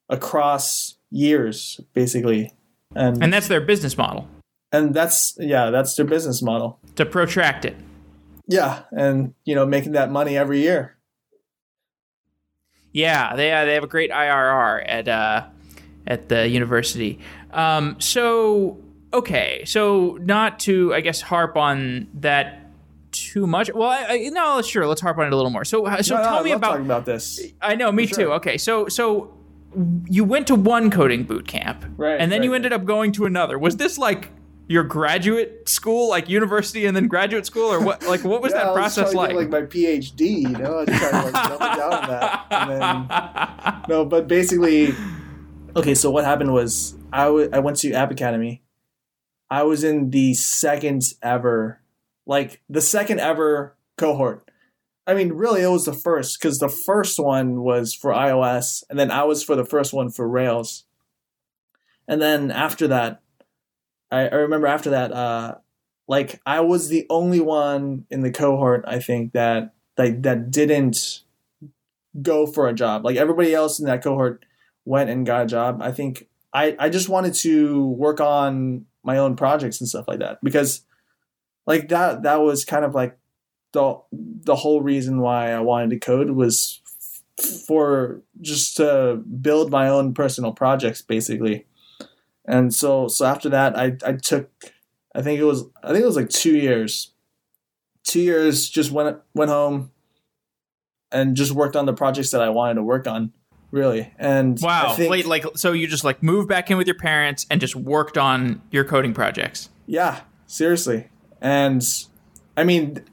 [0.09, 2.53] across years basically.
[2.95, 4.27] And And that's their business model.
[4.71, 6.79] And that's yeah that's their business model.
[6.95, 7.75] To protract it.
[8.47, 10.95] yeah and you know making that money every year
[12.93, 15.45] Yeah, they uh, they have a great IRR at uh,
[16.07, 17.19] at the university.
[17.51, 18.77] Um, so
[19.13, 22.57] okay, so not to I guess harp on that
[23.11, 23.69] too much.
[23.73, 25.65] Well, I, I, no, sure, let's harp on it a little more.
[25.65, 26.69] So uh, so No, no, tell I me about.
[26.71, 28.21] talking about this I know, me for too.
[28.23, 28.33] sure.
[28.33, 29.33] Okay, so so
[30.09, 33.25] you went to one coding boot camp, Right, and then you ended up going to
[33.25, 33.57] another.
[33.57, 34.29] Was this like
[34.71, 38.03] your graduate school, like university, and then graduate school, or what?
[38.07, 39.29] Like, what was Yeah, that I was process to like?
[39.31, 42.45] get, like my PhD, you know, I was trying to like double down on that.
[42.51, 44.93] And then, no, but basically,
[45.75, 45.93] okay.
[45.93, 48.63] So what happened was I I went to App Academy.
[49.49, 51.81] I was in the second ever,
[52.25, 54.49] like the second ever cohort.
[55.05, 58.97] I mean, really, it was the first because the first one was for iOS, and
[58.97, 60.85] then I was for the first one for Rails.
[62.07, 63.21] And then after that,
[64.11, 65.55] I, I remember after that, uh,
[66.07, 71.21] like I was the only one in the cohort I think that like that didn't
[72.21, 73.05] go for a job.
[73.05, 74.45] Like everybody else in that cohort
[74.85, 75.81] went and got a job.
[75.81, 80.19] I think I I just wanted to work on my own projects and stuff like
[80.19, 80.83] that because
[81.65, 83.17] like that that was kind of like
[83.71, 86.81] the the whole reason why I wanted to code was
[87.39, 91.65] f- for just to build my own personal projects basically.
[92.45, 94.49] And so so after that I I took
[95.13, 97.13] I think it was I think it was like 2 years.
[98.03, 99.91] 2 years just went went home
[101.11, 103.33] and just worked on the projects that I wanted to work on
[103.69, 104.13] really.
[104.17, 106.97] And wow, I think, Wait, like so you just like moved back in with your
[106.97, 109.69] parents and just worked on your coding projects.
[109.85, 111.09] Yeah, seriously.
[111.41, 111.83] And
[112.57, 113.03] I mean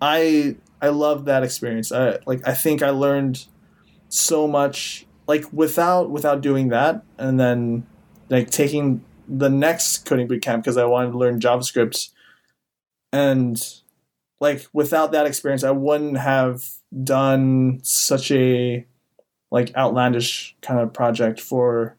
[0.00, 1.90] I I love that experience.
[1.90, 3.46] I like I think I learned
[4.08, 7.86] so much like without without doing that and then
[8.28, 12.10] like taking the next coding boot camp because I wanted to learn JavaScript.
[13.12, 13.62] And
[14.40, 16.68] like without that experience I wouldn't have
[17.02, 18.86] done such a
[19.50, 21.96] like outlandish kind of project for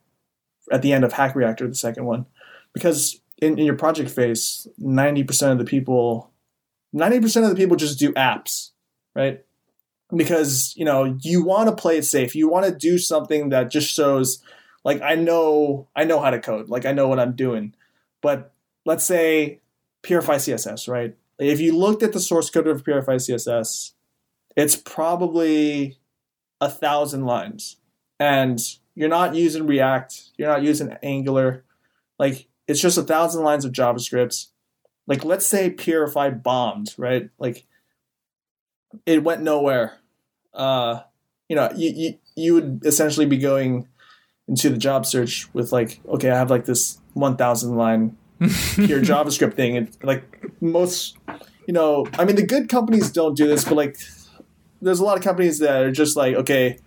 [0.72, 2.26] at the end of Hack Reactor the second one.
[2.74, 6.32] Because in, in your project phase 90% of the people
[6.96, 8.72] 90% of the people just do apps
[9.18, 9.44] right?
[10.16, 12.36] Because you know you want to play it safe.
[12.36, 14.42] You want to do something that just shows,
[14.88, 17.76] like I know I know how to code, like I know what I'm doing.
[18.22, 18.54] But
[18.86, 19.60] let's say
[20.02, 21.14] Purify CSS, right?
[21.38, 23.92] If you looked at the source code of Purify CSS,
[24.56, 25.98] it's probably
[26.62, 27.76] a thousand lines,
[28.18, 28.62] and
[28.96, 31.66] you're not using React, you're not using Angular,
[32.18, 34.48] like it's just a thousand lines of JavaScript.
[35.06, 37.30] Like let's say Purify bombed, right?
[37.38, 37.66] Like
[39.06, 39.98] it went nowhere.
[40.54, 41.02] Uh,
[41.50, 43.90] you know, you, you you would essentially be going
[44.48, 48.48] into the job search with like, okay, I have like this one thousand line pure
[49.02, 51.18] JavaScript thing, and like most,
[51.66, 53.98] you know, I mean, the good companies don't do this, but like,
[54.82, 56.80] there's a lot of companies that are just like, okay,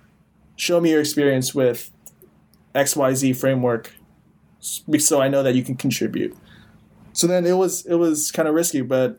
[0.57, 1.91] show me your experience with
[2.75, 3.93] X Y Z framework,
[4.99, 6.37] so I know that you can contribute.
[7.13, 9.19] So then it was it was kind of risky, but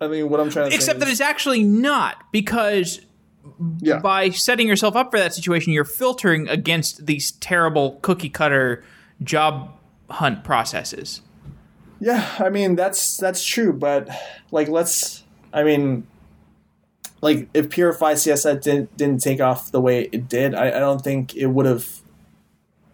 [0.00, 3.00] I mean, what I'm trying to Except that is, it's actually not because
[3.80, 8.84] yeah, by setting yourself up for that situation, you're filtering against these terrible cookie cutter
[9.22, 9.70] job
[10.10, 11.20] hunt processes.
[12.00, 14.08] Yeah, I mean that's that's true, but
[14.50, 15.22] like let's
[15.52, 16.06] I mean
[17.20, 21.00] like if Purify CSS didn't didn't take off the way it did, I, I don't
[21.02, 22.00] think it would have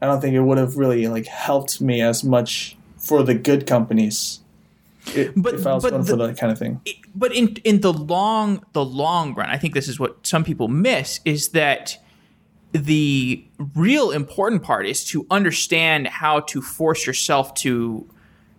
[0.02, 3.66] I don't think it would have really like helped me as much for the good
[3.66, 4.40] companies.
[5.16, 6.80] i- But- if I was but going the- for that kind of thing.
[7.14, 10.68] But in in the long the long run, I think this is what some people
[10.68, 11.98] miss is that
[12.72, 13.44] the
[13.74, 18.08] real important part is to understand how to force yourself to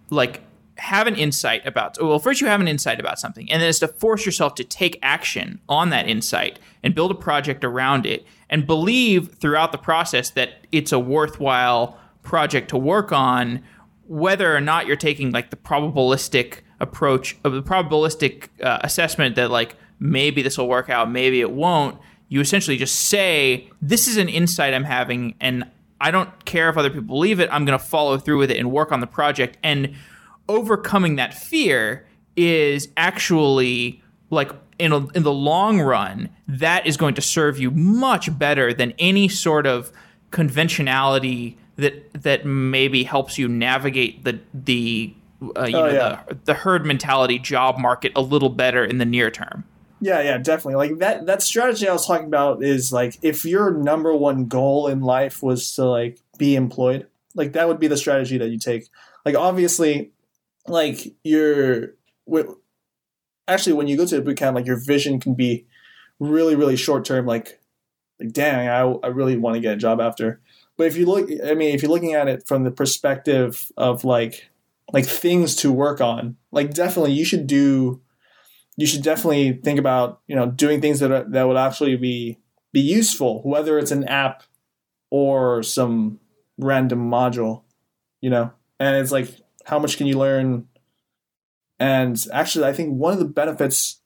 [0.10, 0.42] like
[0.78, 3.80] have an insight about well first you have an insight about something and then it's
[3.80, 8.26] to force yourself to take action on that insight and build a project around it
[8.50, 13.62] and believe throughout the process that it's a worthwhile project to work on
[14.08, 19.50] whether or not you're taking like the probabilistic approach of the probabilistic uh, assessment that
[19.50, 24.18] like maybe this will work out maybe it won't you essentially just say this is
[24.18, 25.64] an insight i'm having and
[26.02, 27.48] i don't care if other people believe it.
[27.52, 29.58] I'm going to follow through with it and work on the project.
[29.64, 29.94] And
[30.50, 32.06] overcoming that fear
[32.36, 37.72] is actually like in, a, in the long run that is going to serve you
[37.72, 39.92] much better than any sort of
[40.32, 45.14] conventionality that that maybe helps you navigate the the
[45.58, 46.24] uh, you Oh, know yeah.
[46.28, 49.64] the, the herd mentality job market a little better in the near term
[50.00, 50.76] Yeah, yeah, definitely.
[50.76, 54.88] Like that that strategy I was talking about is like if your number one goal
[54.88, 58.58] in life was to like be employed, like that would be the strategy that you
[58.58, 58.88] take.
[59.26, 60.12] Like obviously,
[60.68, 61.94] like your
[62.28, 62.54] wi-
[63.48, 65.66] actually when you go to a boot camp, like your vision can be
[66.20, 67.26] really really short term.
[67.26, 67.60] Like,
[68.20, 70.40] like dang, I I really want to get a job after.
[70.78, 74.04] But if you look, I mean, if you're looking at it from the perspective of
[74.04, 74.50] like
[74.94, 78.02] like things to work on, like definitely you should do
[78.78, 82.40] you should definitely think about you know doing things that are, that would actually be
[82.74, 84.44] be useful, whether it's an app
[85.10, 86.20] or some
[86.58, 87.64] random module,
[88.22, 88.52] you know.
[88.80, 89.30] And it's like
[89.66, 90.68] how much can you learn?
[91.80, 94.02] And actually, I think one of the benefits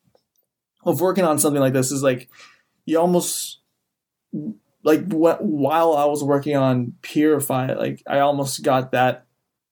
[0.84, 2.30] of working on something like this is like
[2.86, 3.60] you almost
[4.84, 9.25] like wh- while I was working on Purify, like I almost got that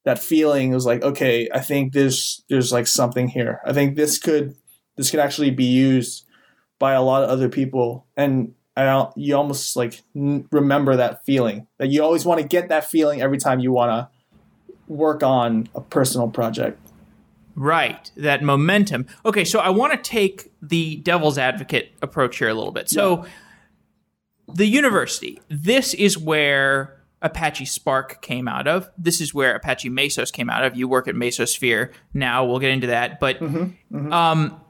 [0.04, 0.72] that feeling.
[0.72, 3.62] It was like, okay, I think there's there's like something here.
[3.66, 4.56] I think this could
[4.97, 6.26] this could actually be used
[6.80, 11.24] by a lot of other people and I don't, you almost like n- remember that
[11.26, 14.10] feeling that you always want to get that feeling every time you want to
[14.88, 16.80] work on a personal project
[17.56, 19.06] Right, that momentum.
[19.26, 22.89] Okay, so I want to take the devil's advocate approach here a little bit.
[22.89, 23.26] So,
[24.47, 28.89] the university, this is where Apache Spark came out of.
[28.97, 30.76] This is where Apache Mesos came out of.
[30.76, 32.45] You work at Mesosphere now.
[32.45, 33.19] We'll get into that.
[33.19, 34.61] But, um,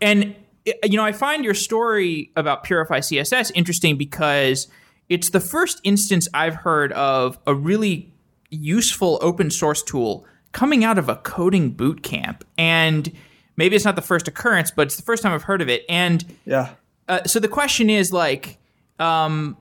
[0.00, 0.36] and
[0.84, 4.68] you know, I find your story about Purify CSS interesting because
[5.08, 8.12] it's the first instance I've heard of a really
[8.50, 12.44] useful open source tool coming out of a coding boot camp.
[12.56, 13.10] And
[13.56, 15.84] maybe it's not the first occurrence, but it's the first time I've heard of it.
[15.88, 16.74] And yeah
[17.08, 18.58] uh, so the question is like,
[18.98, 19.56] um,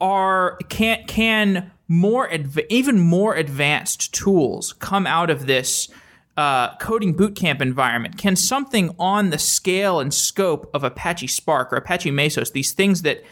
[0.00, 5.88] are can can more adv- even more advanced tools come out of this
[6.36, 8.18] uh, coding bootcamp environment?
[8.18, 13.02] Can something on the scale and scope of Apache Spark or Apache Mesos, these things
[13.02, 13.22] that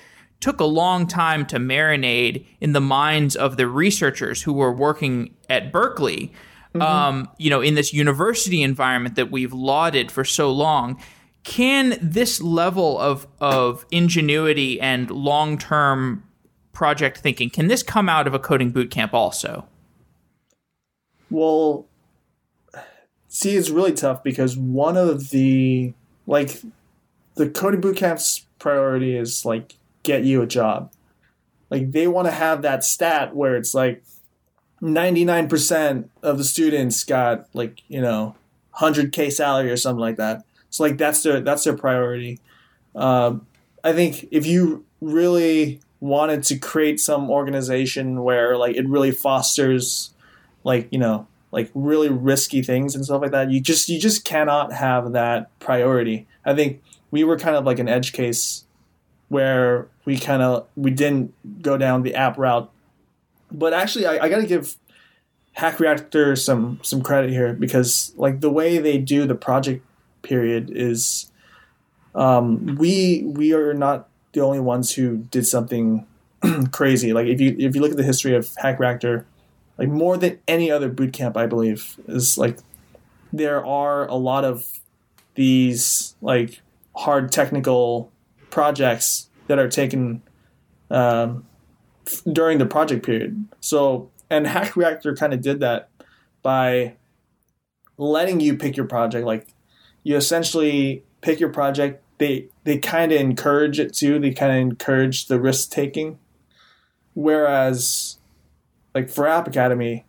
[0.41, 5.35] took a long time to marinate in the minds of the researchers who were working
[5.49, 6.33] at Berkeley,
[6.81, 11.01] um, you know, in this university environment that we've lauded for so long.
[11.45, 16.23] Can this level of of ingenuity and long term
[16.73, 19.67] project thinking can this come out of a coding bootcamp also?
[21.31, 21.87] Well,
[23.29, 25.95] see, it's really tough because one of the
[26.27, 26.61] like
[27.35, 30.93] the coding bootcamp's priority is like get you a job.
[31.71, 34.03] Like they want to have that stat where it's like
[34.83, 38.37] 99% of the students got like, you know,
[38.77, 40.45] 100k salary or something like that.
[40.71, 42.41] So like that's their that's their priority.
[42.95, 43.47] Um,
[43.85, 50.11] I think if you really wanted to create some organization where like it really fosters
[50.65, 54.25] like, you know, like really risky things and stuff like that, you just you just
[54.25, 56.27] cannot have that priority.
[56.45, 56.83] I think
[57.13, 58.65] we were kind of like an edge case
[59.29, 62.69] where we kind of we didn't go down the app route.
[63.53, 64.75] But actually, I, I got to give
[65.53, 69.85] Hack Reactor some some credit here because like the way they do the project
[70.23, 71.31] period is,
[72.17, 76.07] um, we we are not the only ones who did something
[76.73, 77.13] crazy.
[77.13, 79.27] Like if you if you look at the history of Hack Reactor,
[79.79, 82.59] like more than any other bootcamp, I believe is like
[83.33, 84.81] there are a lot of
[85.35, 86.61] these like
[86.95, 88.11] hard technical
[88.51, 90.23] projects that are taken
[90.91, 91.45] um,
[92.31, 93.45] during the project period.
[93.61, 95.89] So, and Hack Reactor kind of did that
[96.43, 96.95] by
[97.97, 99.27] letting you pick your project.
[99.27, 99.49] Like,
[100.03, 102.03] you essentially pick your project.
[102.23, 104.21] They they kind of encourage it too.
[104.21, 106.21] They kind of encourage the risk taking.
[107.15, 108.19] Whereas,
[108.95, 110.05] like for App Academy,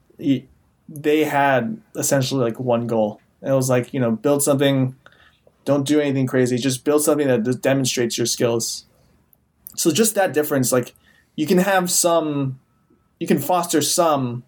[0.88, 3.20] they had essentially like one goal.
[3.42, 4.96] It was like you know build something
[5.66, 6.58] don't do anything crazy.
[6.58, 8.86] Just build something that demonstrates your skills.
[9.76, 10.94] So just that difference, like
[11.36, 12.60] you can have some,
[13.20, 14.44] you can foster some,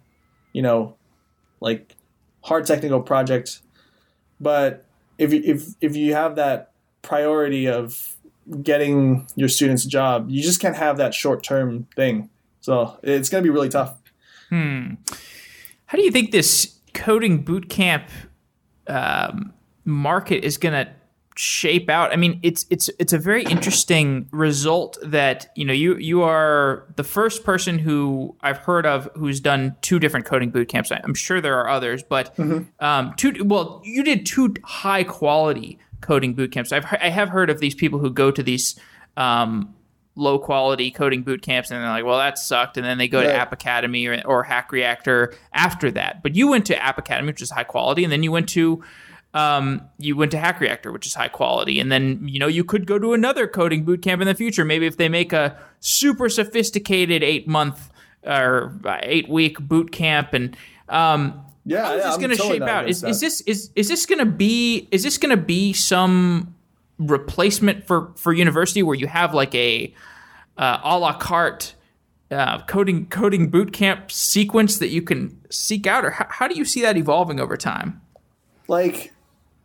[0.54, 0.96] you know,
[1.62, 1.96] like
[2.42, 3.62] hard technical project,
[4.40, 4.86] but
[5.18, 6.72] if you, if if you have that
[7.06, 8.16] priority of
[8.62, 12.30] getting your students a job, you just can't have that short term thing.
[12.62, 13.98] So it's going to be really tough.
[14.50, 14.96] Hmm.
[15.86, 18.08] How do you think this coding bootcamp
[18.88, 19.54] um,
[19.84, 20.92] market is going to
[21.38, 25.98] shape out i mean it's it's it's a very interesting result that you know you
[25.98, 30.70] you are the first person who i've heard of who's done two different coding boot
[30.70, 32.64] camps i'm sure there are others but mm-hmm.
[32.84, 37.50] um two well you did two high quality coding boot camps i've i have heard
[37.50, 38.80] of these people who go to these
[39.18, 39.74] um
[40.16, 43.20] low quality coding boot camps and they're like well that sucked and then they go
[43.20, 43.28] right.
[43.28, 47.28] to app academy or, or hack reactor after that but you went to app academy
[47.28, 48.82] which is high quality and then you went to
[49.36, 52.64] um, you went to Hack Reactor, which is high quality, and then you know you
[52.64, 54.64] could go to another coding boot camp in the future.
[54.64, 57.92] Maybe if they make a super sophisticated eight month
[58.24, 60.56] or eight week boot camp, and
[60.88, 62.88] um, yeah, how is yeah, this going to shape out?
[62.90, 66.56] Is, is this is is this going to be is this going to be some
[67.00, 69.94] replacement for for university where you have like a
[70.58, 71.76] uh, a la carte
[72.32, 76.56] uh, coding coding boot camp sequence that you can seek out, or how, how do
[76.56, 78.02] you see that evolving over time?
[78.68, 79.14] Like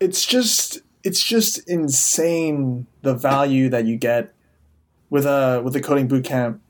[0.01, 4.33] it's just it's just insane the value that you get
[5.11, 6.61] with a with a coding bootcamp.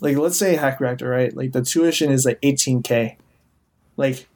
[0.00, 1.36] Like let's say Hack Reactor, right?
[1.36, 3.16] Like the tuition is like 18k.
[3.96, 4.26] Like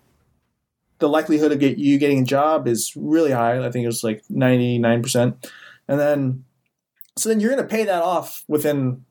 [0.99, 3.65] the likelihood of get you getting a job is really high.
[3.65, 5.51] I think it was like 99%.
[5.89, 6.45] And then
[7.19, 9.05] so then you're going to pay that off within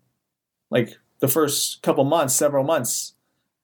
[0.69, 3.13] like the first couple months, several months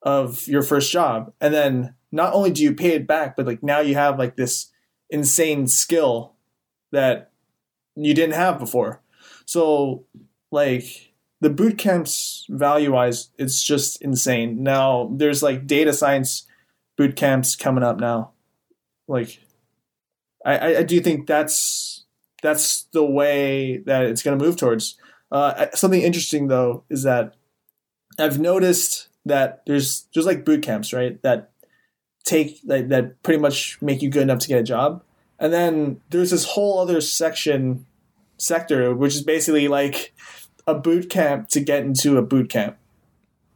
[0.01, 1.31] of your first job.
[1.39, 4.35] And then not only do you pay it back, but like now you have like
[4.35, 4.71] this
[5.09, 6.33] insane skill
[6.91, 7.31] that
[7.95, 9.01] you didn't have before.
[9.45, 10.05] So
[10.51, 14.61] like the boot camps value wise, it's just insane.
[14.61, 16.45] Now there's like data science
[16.97, 18.31] boot camps coming up now.
[19.07, 19.39] Like
[20.45, 22.05] I, I do think that's
[22.41, 24.97] that's the way that it's going to move towards.
[25.31, 27.35] Uh, something interesting though is that
[28.19, 31.21] I've noticed that there's there's like boot camps, right?
[31.23, 31.51] That
[32.23, 35.03] take like, that pretty much make you good enough to get a job.
[35.39, 37.85] And then there's this whole other section
[38.37, 40.13] sector which is basically like
[40.67, 42.77] a boot camp to get into a boot camp.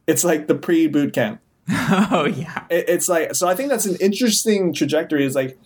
[0.06, 1.40] It's like the pre boot camp.
[2.10, 2.64] oh yeah.
[2.70, 5.58] It, it's like so I think that's an interesting trajectory is like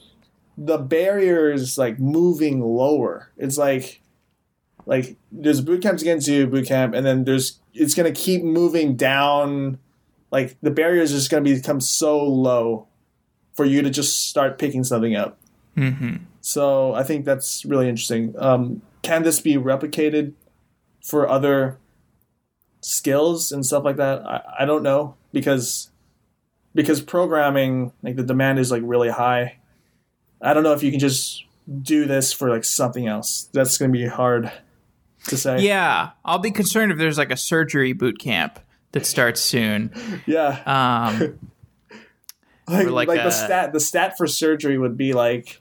[0.58, 3.30] the barriers like moving lower.
[3.36, 4.00] It's like
[4.84, 8.42] like there's boot camp to get into boot camp and then there's it's gonna keep
[8.42, 9.78] moving down
[10.30, 12.88] like the barriers just gonna become so low
[13.54, 15.38] for you to just start picking something up.
[15.76, 16.16] Mm-hmm.
[16.40, 18.34] So I think that's really interesting.
[18.38, 20.32] Um, can this be replicated
[21.04, 21.78] for other
[22.80, 24.26] skills and stuff like that?
[24.26, 25.91] I, I don't know because
[26.74, 29.58] because programming like the demand is like really high.
[30.40, 31.44] I don't know if you can just
[31.82, 33.48] do this for like something else.
[33.52, 34.50] That's going to be hard
[35.28, 35.60] to say.
[35.60, 38.58] Yeah, I'll be concerned if there's like a surgery boot camp
[38.92, 39.92] that starts soon.
[40.26, 40.62] yeah.
[40.66, 41.38] Um,
[42.68, 45.60] like, like, like a, the stat the stat for surgery would be like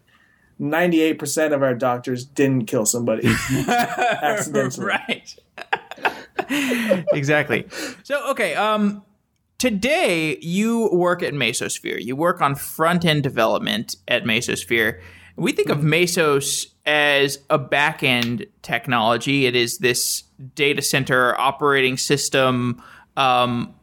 [0.59, 3.27] 98% of our doctors didn't kill somebody
[3.67, 4.85] accidentally.
[4.85, 5.35] right.
[7.11, 7.67] exactly.
[8.03, 9.03] So, okay, um
[9.61, 12.03] today you work at Mesosphere.
[12.03, 14.99] You work on front-end development at Mesosphere.
[15.35, 19.45] We think of Mesos as a back-end technology.
[19.45, 20.23] It is this
[20.55, 22.81] data center operating system
[23.15, 23.75] um,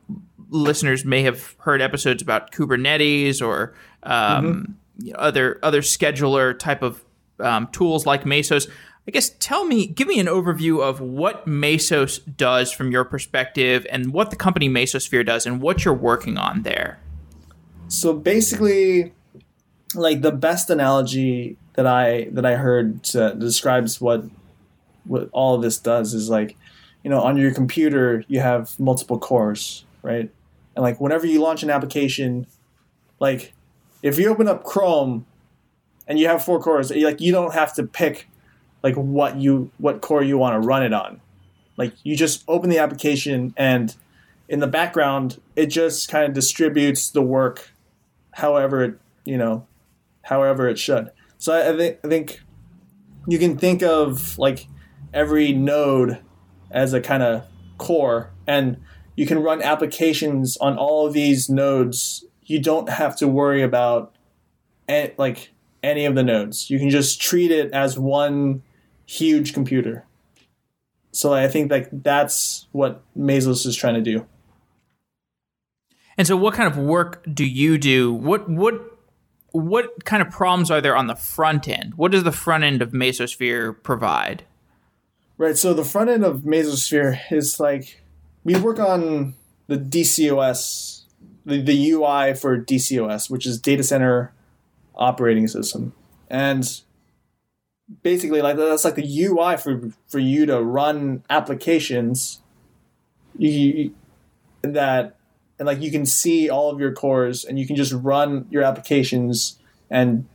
[0.49, 4.13] listeners may have heard episodes about Kubernetes or um,
[4.45, 5.07] mm-hmm.
[5.07, 7.05] you know, other other scheduler type of
[7.39, 8.69] um, tools like Mesos.
[9.09, 13.87] I guess tell me, give me an overview of what Mesos does from your perspective,
[13.91, 17.01] and what the company Mesosphere does, and what you're working on there.
[17.89, 19.15] So basically,
[19.95, 24.25] like the best analogy that I that I heard to, describes what
[25.05, 26.59] what all of this does is like,
[27.03, 30.31] you know, on your computer you have multiple cores, right?
[30.77, 32.47] And like whenever you launch an application,
[33.21, 33.55] like
[34.03, 35.25] if you open up Chrome
[36.07, 38.29] and you have four cores, like you don't have to pick
[38.83, 41.21] like what you what core you want to run it on.
[41.77, 43.95] Like you just open the application and
[44.49, 47.71] in the background it just kind of distributes the work
[48.33, 49.67] however it you know
[50.23, 51.11] however it should.
[51.39, 52.41] So I, I think I think
[53.27, 54.67] you can think of like
[55.13, 56.19] every node
[56.71, 57.45] as a kind of
[57.79, 58.79] core and
[59.17, 62.25] you can run applications on all of these nodes.
[62.45, 64.15] You don't have to worry about
[65.19, 65.53] like
[65.83, 66.71] any of the nodes.
[66.71, 68.63] You can just treat it as one
[69.09, 70.05] huge computer.
[71.13, 74.27] So I think like that's what Mesos is trying to do.
[76.17, 78.13] And so what kind of work do you do?
[78.13, 78.75] What what
[79.53, 81.95] what kind of problems are there on the front end?
[81.95, 84.45] What does the front end of Mesosphere provide?
[85.39, 85.57] Right.
[85.57, 88.03] So the front end of Mesosphere is like
[88.45, 89.35] we work on
[89.69, 91.05] the DCOS,
[91.47, 94.35] the, the UI for DCOS, which is Data Center
[94.95, 95.95] Operating System,
[96.29, 96.83] and
[98.03, 102.41] basically like that's like the UI for for you to run applications.
[103.37, 103.95] You, you
[104.63, 105.17] that
[105.59, 108.63] and like you can see all of your cores and you can just run your
[108.63, 109.59] applications
[109.91, 110.27] and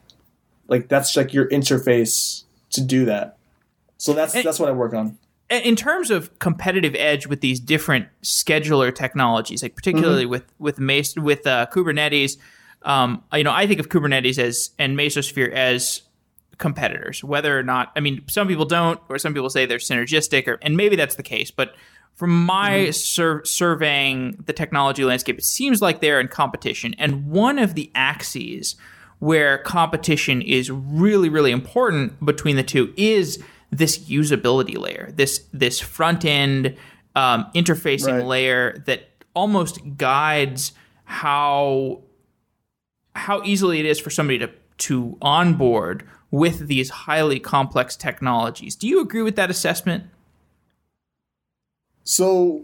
[0.68, 3.38] like that's like your interface to do that.
[3.98, 5.18] So that's and, that's what I work on
[5.50, 10.32] in terms of competitive edge with these different scheduler technologies, like particularly mm-hmm.
[10.32, 12.38] with with Mace, with uh, Kubernetes,
[12.84, 16.02] um, you know, I think of Kubernetes as and Mesosphere as
[16.64, 17.24] competitors.
[17.24, 20.58] Whether or not, I mean, some people don't, or some people say they're synergistic, or
[20.62, 21.52] and maybe that's the case.
[21.52, 21.76] But
[22.14, 22.92] from my mm-hmm.
[22.92, 26.96] sur- surveying the technology landscape, it seems like they're in competition.
[26.98, 28.78] And one of the axes
[29.20, 35.82] where competition is really, really important between the two is this usability layer, this this
[35.82, 36.78] front end
[37.16, 38.26] um, interfacing right.
[38.26, 40.72] layer that almost guides
[41.04, 42.02] how
[43.16, 46.04] how easily it is for somebody to to onboard
[46.34, 48.76] with these highly complex technologies.
[48.76, 50.06] Do you agree with that assessment?
[52.06, 52.64] So,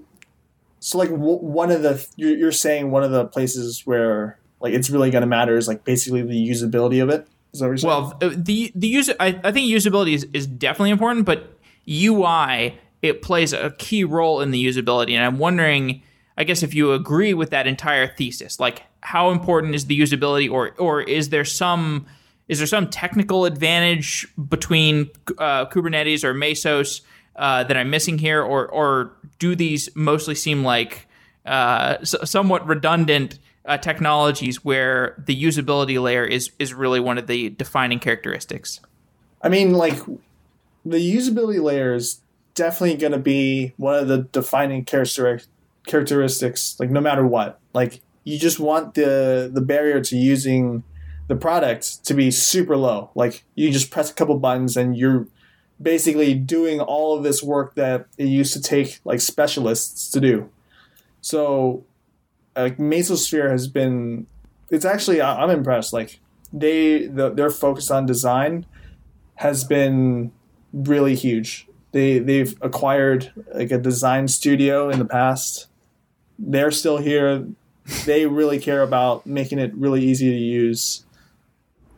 [0.79, 4.73] so like w- one of the you're, you're saying one of the places where like
[4.73, 7.27] it's really going to matter is like basically the usability of it.
[7.83, 11.55] Well, uh, the the user I, I think usability is, is definitely important, but
[11.87, 16.01] UI it plays a key role in the usability, and I'm wondering,
[16.35, 20.51] I guess, if you agree with that entire thesis, like how important is the usability,
[20.51, 22.07] or or is there some
[22.49, 27.01] is there some technical advantage between uh, Kubernetes or Mesos
[27.35, 31.07] uh, that I'm missing here, or or do these mostly seem like
[31.45, 37.51] uh, somewhat redundant uh, technologies where the usability layer is is really one of the
[37.51, 38.81] defining characteristics.
[39.41, 39.97] I mean, like
[40.83, 42.19] the usability layer is
[42.55, 46.79] definitely going to be one of the defining characteristics.
[46.79, 50.83] Like no matter what, like you just want the the barrier to using
[51.29, 53.11] the product to be super low.
[53.13, 55.27] Like you just press a couple buttons and you're
[55.81, 60.49] basically doing all of this work that it used to take like specialists to do.
[61.21, 61.85] So
[62.55, 64.25] like Mesosphere has been.
[64.71, 65.93] It's actually I'm impressed.
[65.93, 66.19] Like
[66.51, 68.65] they the, their focus on design
[69.35, 70.31] has been
[70.73, 71.67] really huge.
[71.91, 75.67] They they've acquired like a design studio in the past.
[76.39, 77.45] They're still here.
[78.05, 81.05] They really care about making it really easy to use.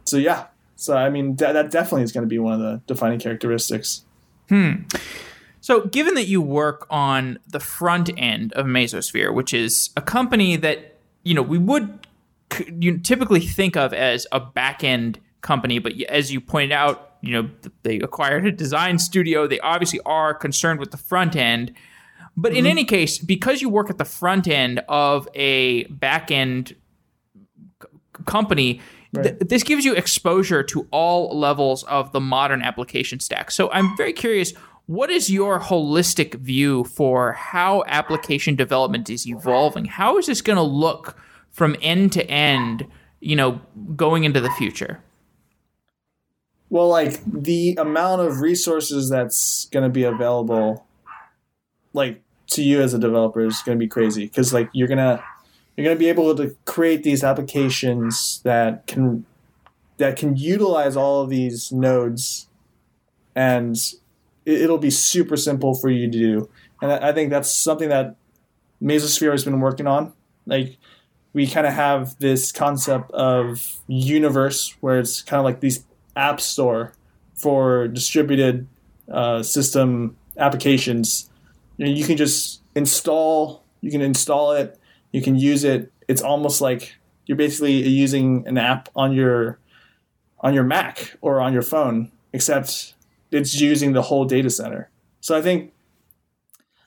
[0.05, 0.45] So yeah,
[0.75, 4.03] so I mean that, that definitely is going to be one of the defining characteristics.
[4.49, 4.83] Hmm.
[5.61, 10.55] So, given that you work on the front end of Mesosphere, which is a company
[10.55, 12.07] that you know we would
[12.79, 17.31] you typically think of as a back end company, but as you pointed out, you
[17.31, 17.49] know
[17.83, 19.47] they acquired a design studio.
[19.47, 21.73] They obviously are concerned with the front end.
[22.35, 22.59] But mm-hmm.
[22.59, 26.75] in any case, because you work at the front end of a back end
[27.81, 27.87] c-
[28.25, 28.81] company,
[29.13, 29.23] Right.
[29.23, 33.51] Th- this gives you exposure to all levels of the modern application stack.
[33.51, 34.53] So I'm very curious
[34.85, 39.85] what is your holistic view for how application development is evolving?
[39.85, 41.17] How is this going to look
[41.51, 42.87] from end to end,
[43.19, 43.61] you know,
[43.95, 45.01] going into the future?
[46.69, 50.85] Well, like the amount of resources that's going to be available
[51.93, 54.97] like to you as a developer is going to be crazy cuz like you're going
[54.97, 55.23] to
[55.75, 59.25] you're going to be able to create these applications that can
[59.97, 62.47] that can utilize all of these nodes
[63.35, 63.77] and
[64.45, 66.49] it'll be super simple for you to do.
[66.81, 68.15] And I think that's something that
[68.81, 70.13] Mesosphere has been working on.
[70.47, 70.77] Like
[71.33, 76.41] we kind of have this concept of universe where it's kind of like these app
[76.41, 76.93] store
[77.35, 78.67] for distributed
[79.11, 81.29] uh, system applications.
[81.77, 84.79] You, can just install, you can install it,
[85.11, 85.91] you can use it.
[86.07, 86.95] It's almost like
[87.25, 89.59] you're basically using an app on your
[90.39, 92.95] on your Mac or on your phone, except
[93.31, 94.89] it's using the whole data center.
[95.21, 95.73] So I think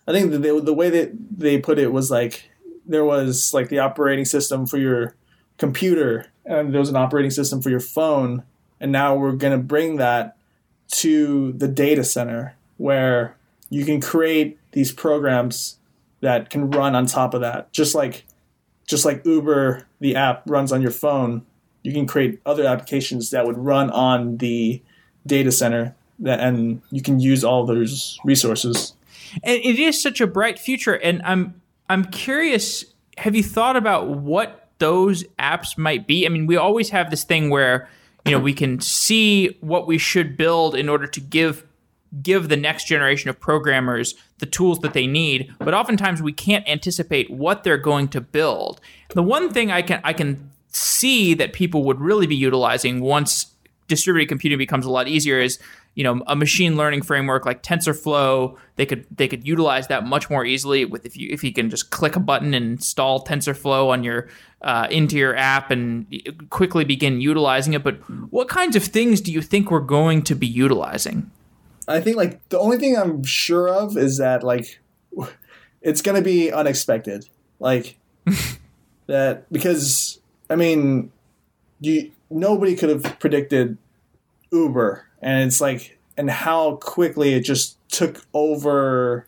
[0.07, 2.51] I think the the way that they put it was like
[2.87, 5.17] there was like the operating system for your
[5.57, 8.43] computer and there was an operating system for your phone
[8.81, 10.37] and now we're going to bring that
[10.89, 13.37] to the data center where
[13.71, 15.79] you can create these programs
[16.25, 18.25] that can run on top of that just like
[18.87, 21.45] just like Uber the app runs on your phone
[21.85, 24.83] you can create other applications that would run on the
[25.27, 28.95] data center that, and you can use all those resources.
[29.43, 32.85] And it is such a bright future, and I'm I'm curious.
[33.19, 36.27] Have you thought about what those apps might be?
[36.27, 37.89] I mean, we always have this thing where
[38.25, 41.67] you know we can see what we should build in order to give
[42.23, 46.67] give the next generation of programmers the tools that they need but oftentimes we can't
[46.69, 48.81] anticipate what they're going to build
[49.15, 53.55] the one thing i can i can see that people would really be utilizing once
[53.89, 55.59] distributed computing becomes a lot easier is
[55.95, 60.29] you know a machine learning framework like TensorFlow they could they could utilize that much
[60.29, 63.89] more easily with if you if you can just click a button and install TensorFlow
[63.89, 64.29] on your
[64.63, 66.07] uh, into your app and
[66.51, 67.85] quickly begin utilizing it.
[67.85, 67.97] But
[68.33, 71.31] what kinds of things do you think we're going to be utilizing?
[71.87, 74.81] I think like the only thing I'm sure of is that like
[75.83, 77.29] it's going to be unexpected,
[77.61, 77.99] like
[79.07, 81.13] that because I mean
[81.81, 83.77] you nobody could have predicted
[84.51, 89.27] Uber and it's like and how quickly it just took over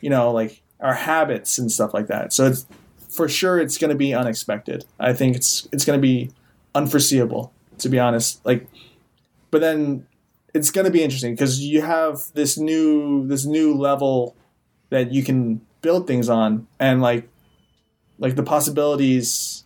[0.00, 2.32] you know like our habits and stuff like that.
[2.32, 2.66] So it's
[3.08, 4.84] for sure it's going to be unexpected.
[5.00, 6.30] I think it's it's going to be
[6.74, 8.44] unforeseeable to be honest.
[8.44, 8.68] Like
[9.50, 10.06] but then
[10.54, 14.36] it's going to be interesting because you have this new this new level
[14.90, 17.28] that you can build things on and like
[18.18, 19.64] like the possibilities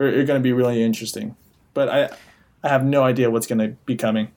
[0.00, 1.36] are, are going to be really interesting
[1.74, 2.08] but i
[2.62, 4.30] i have no idea what's going to be coming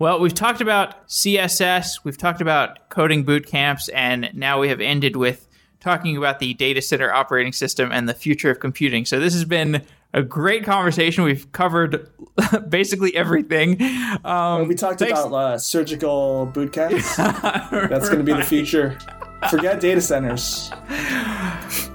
[0.00, 4.80] well, we've talked about CSS, we've talked about coding boot camps, and now we have
[4.80, 5.46] ended with
[5.78, 9.04] talking about the data center operating system and the future of computing.
[9.04, 9.82] So this has been
[10.12, 11.24] a great conversation.
[11.24, 12.08] We've covered
[12.68, 13.80] basically everything.
[13.82, 15.20] Um, well, we talked thanks.
[15.20, 17.16] about uh, surgical boot camps.
[17.16, 18.98] That's going to be the future.
[19.48, 20.70] Forget data centers.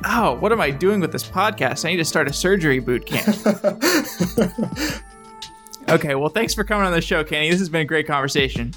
[0.07, 1.85] Oh, what am I doing with this podcast?
[1.85, 3.35] I need to start a surgery boot camp.
[5.87, 7.49] Okay, well, thanks for coming on the show, Kenny.
[7.51, 8.73] This has been a great conversation.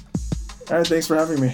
[0.69, 1.53] All right, thanks for having me.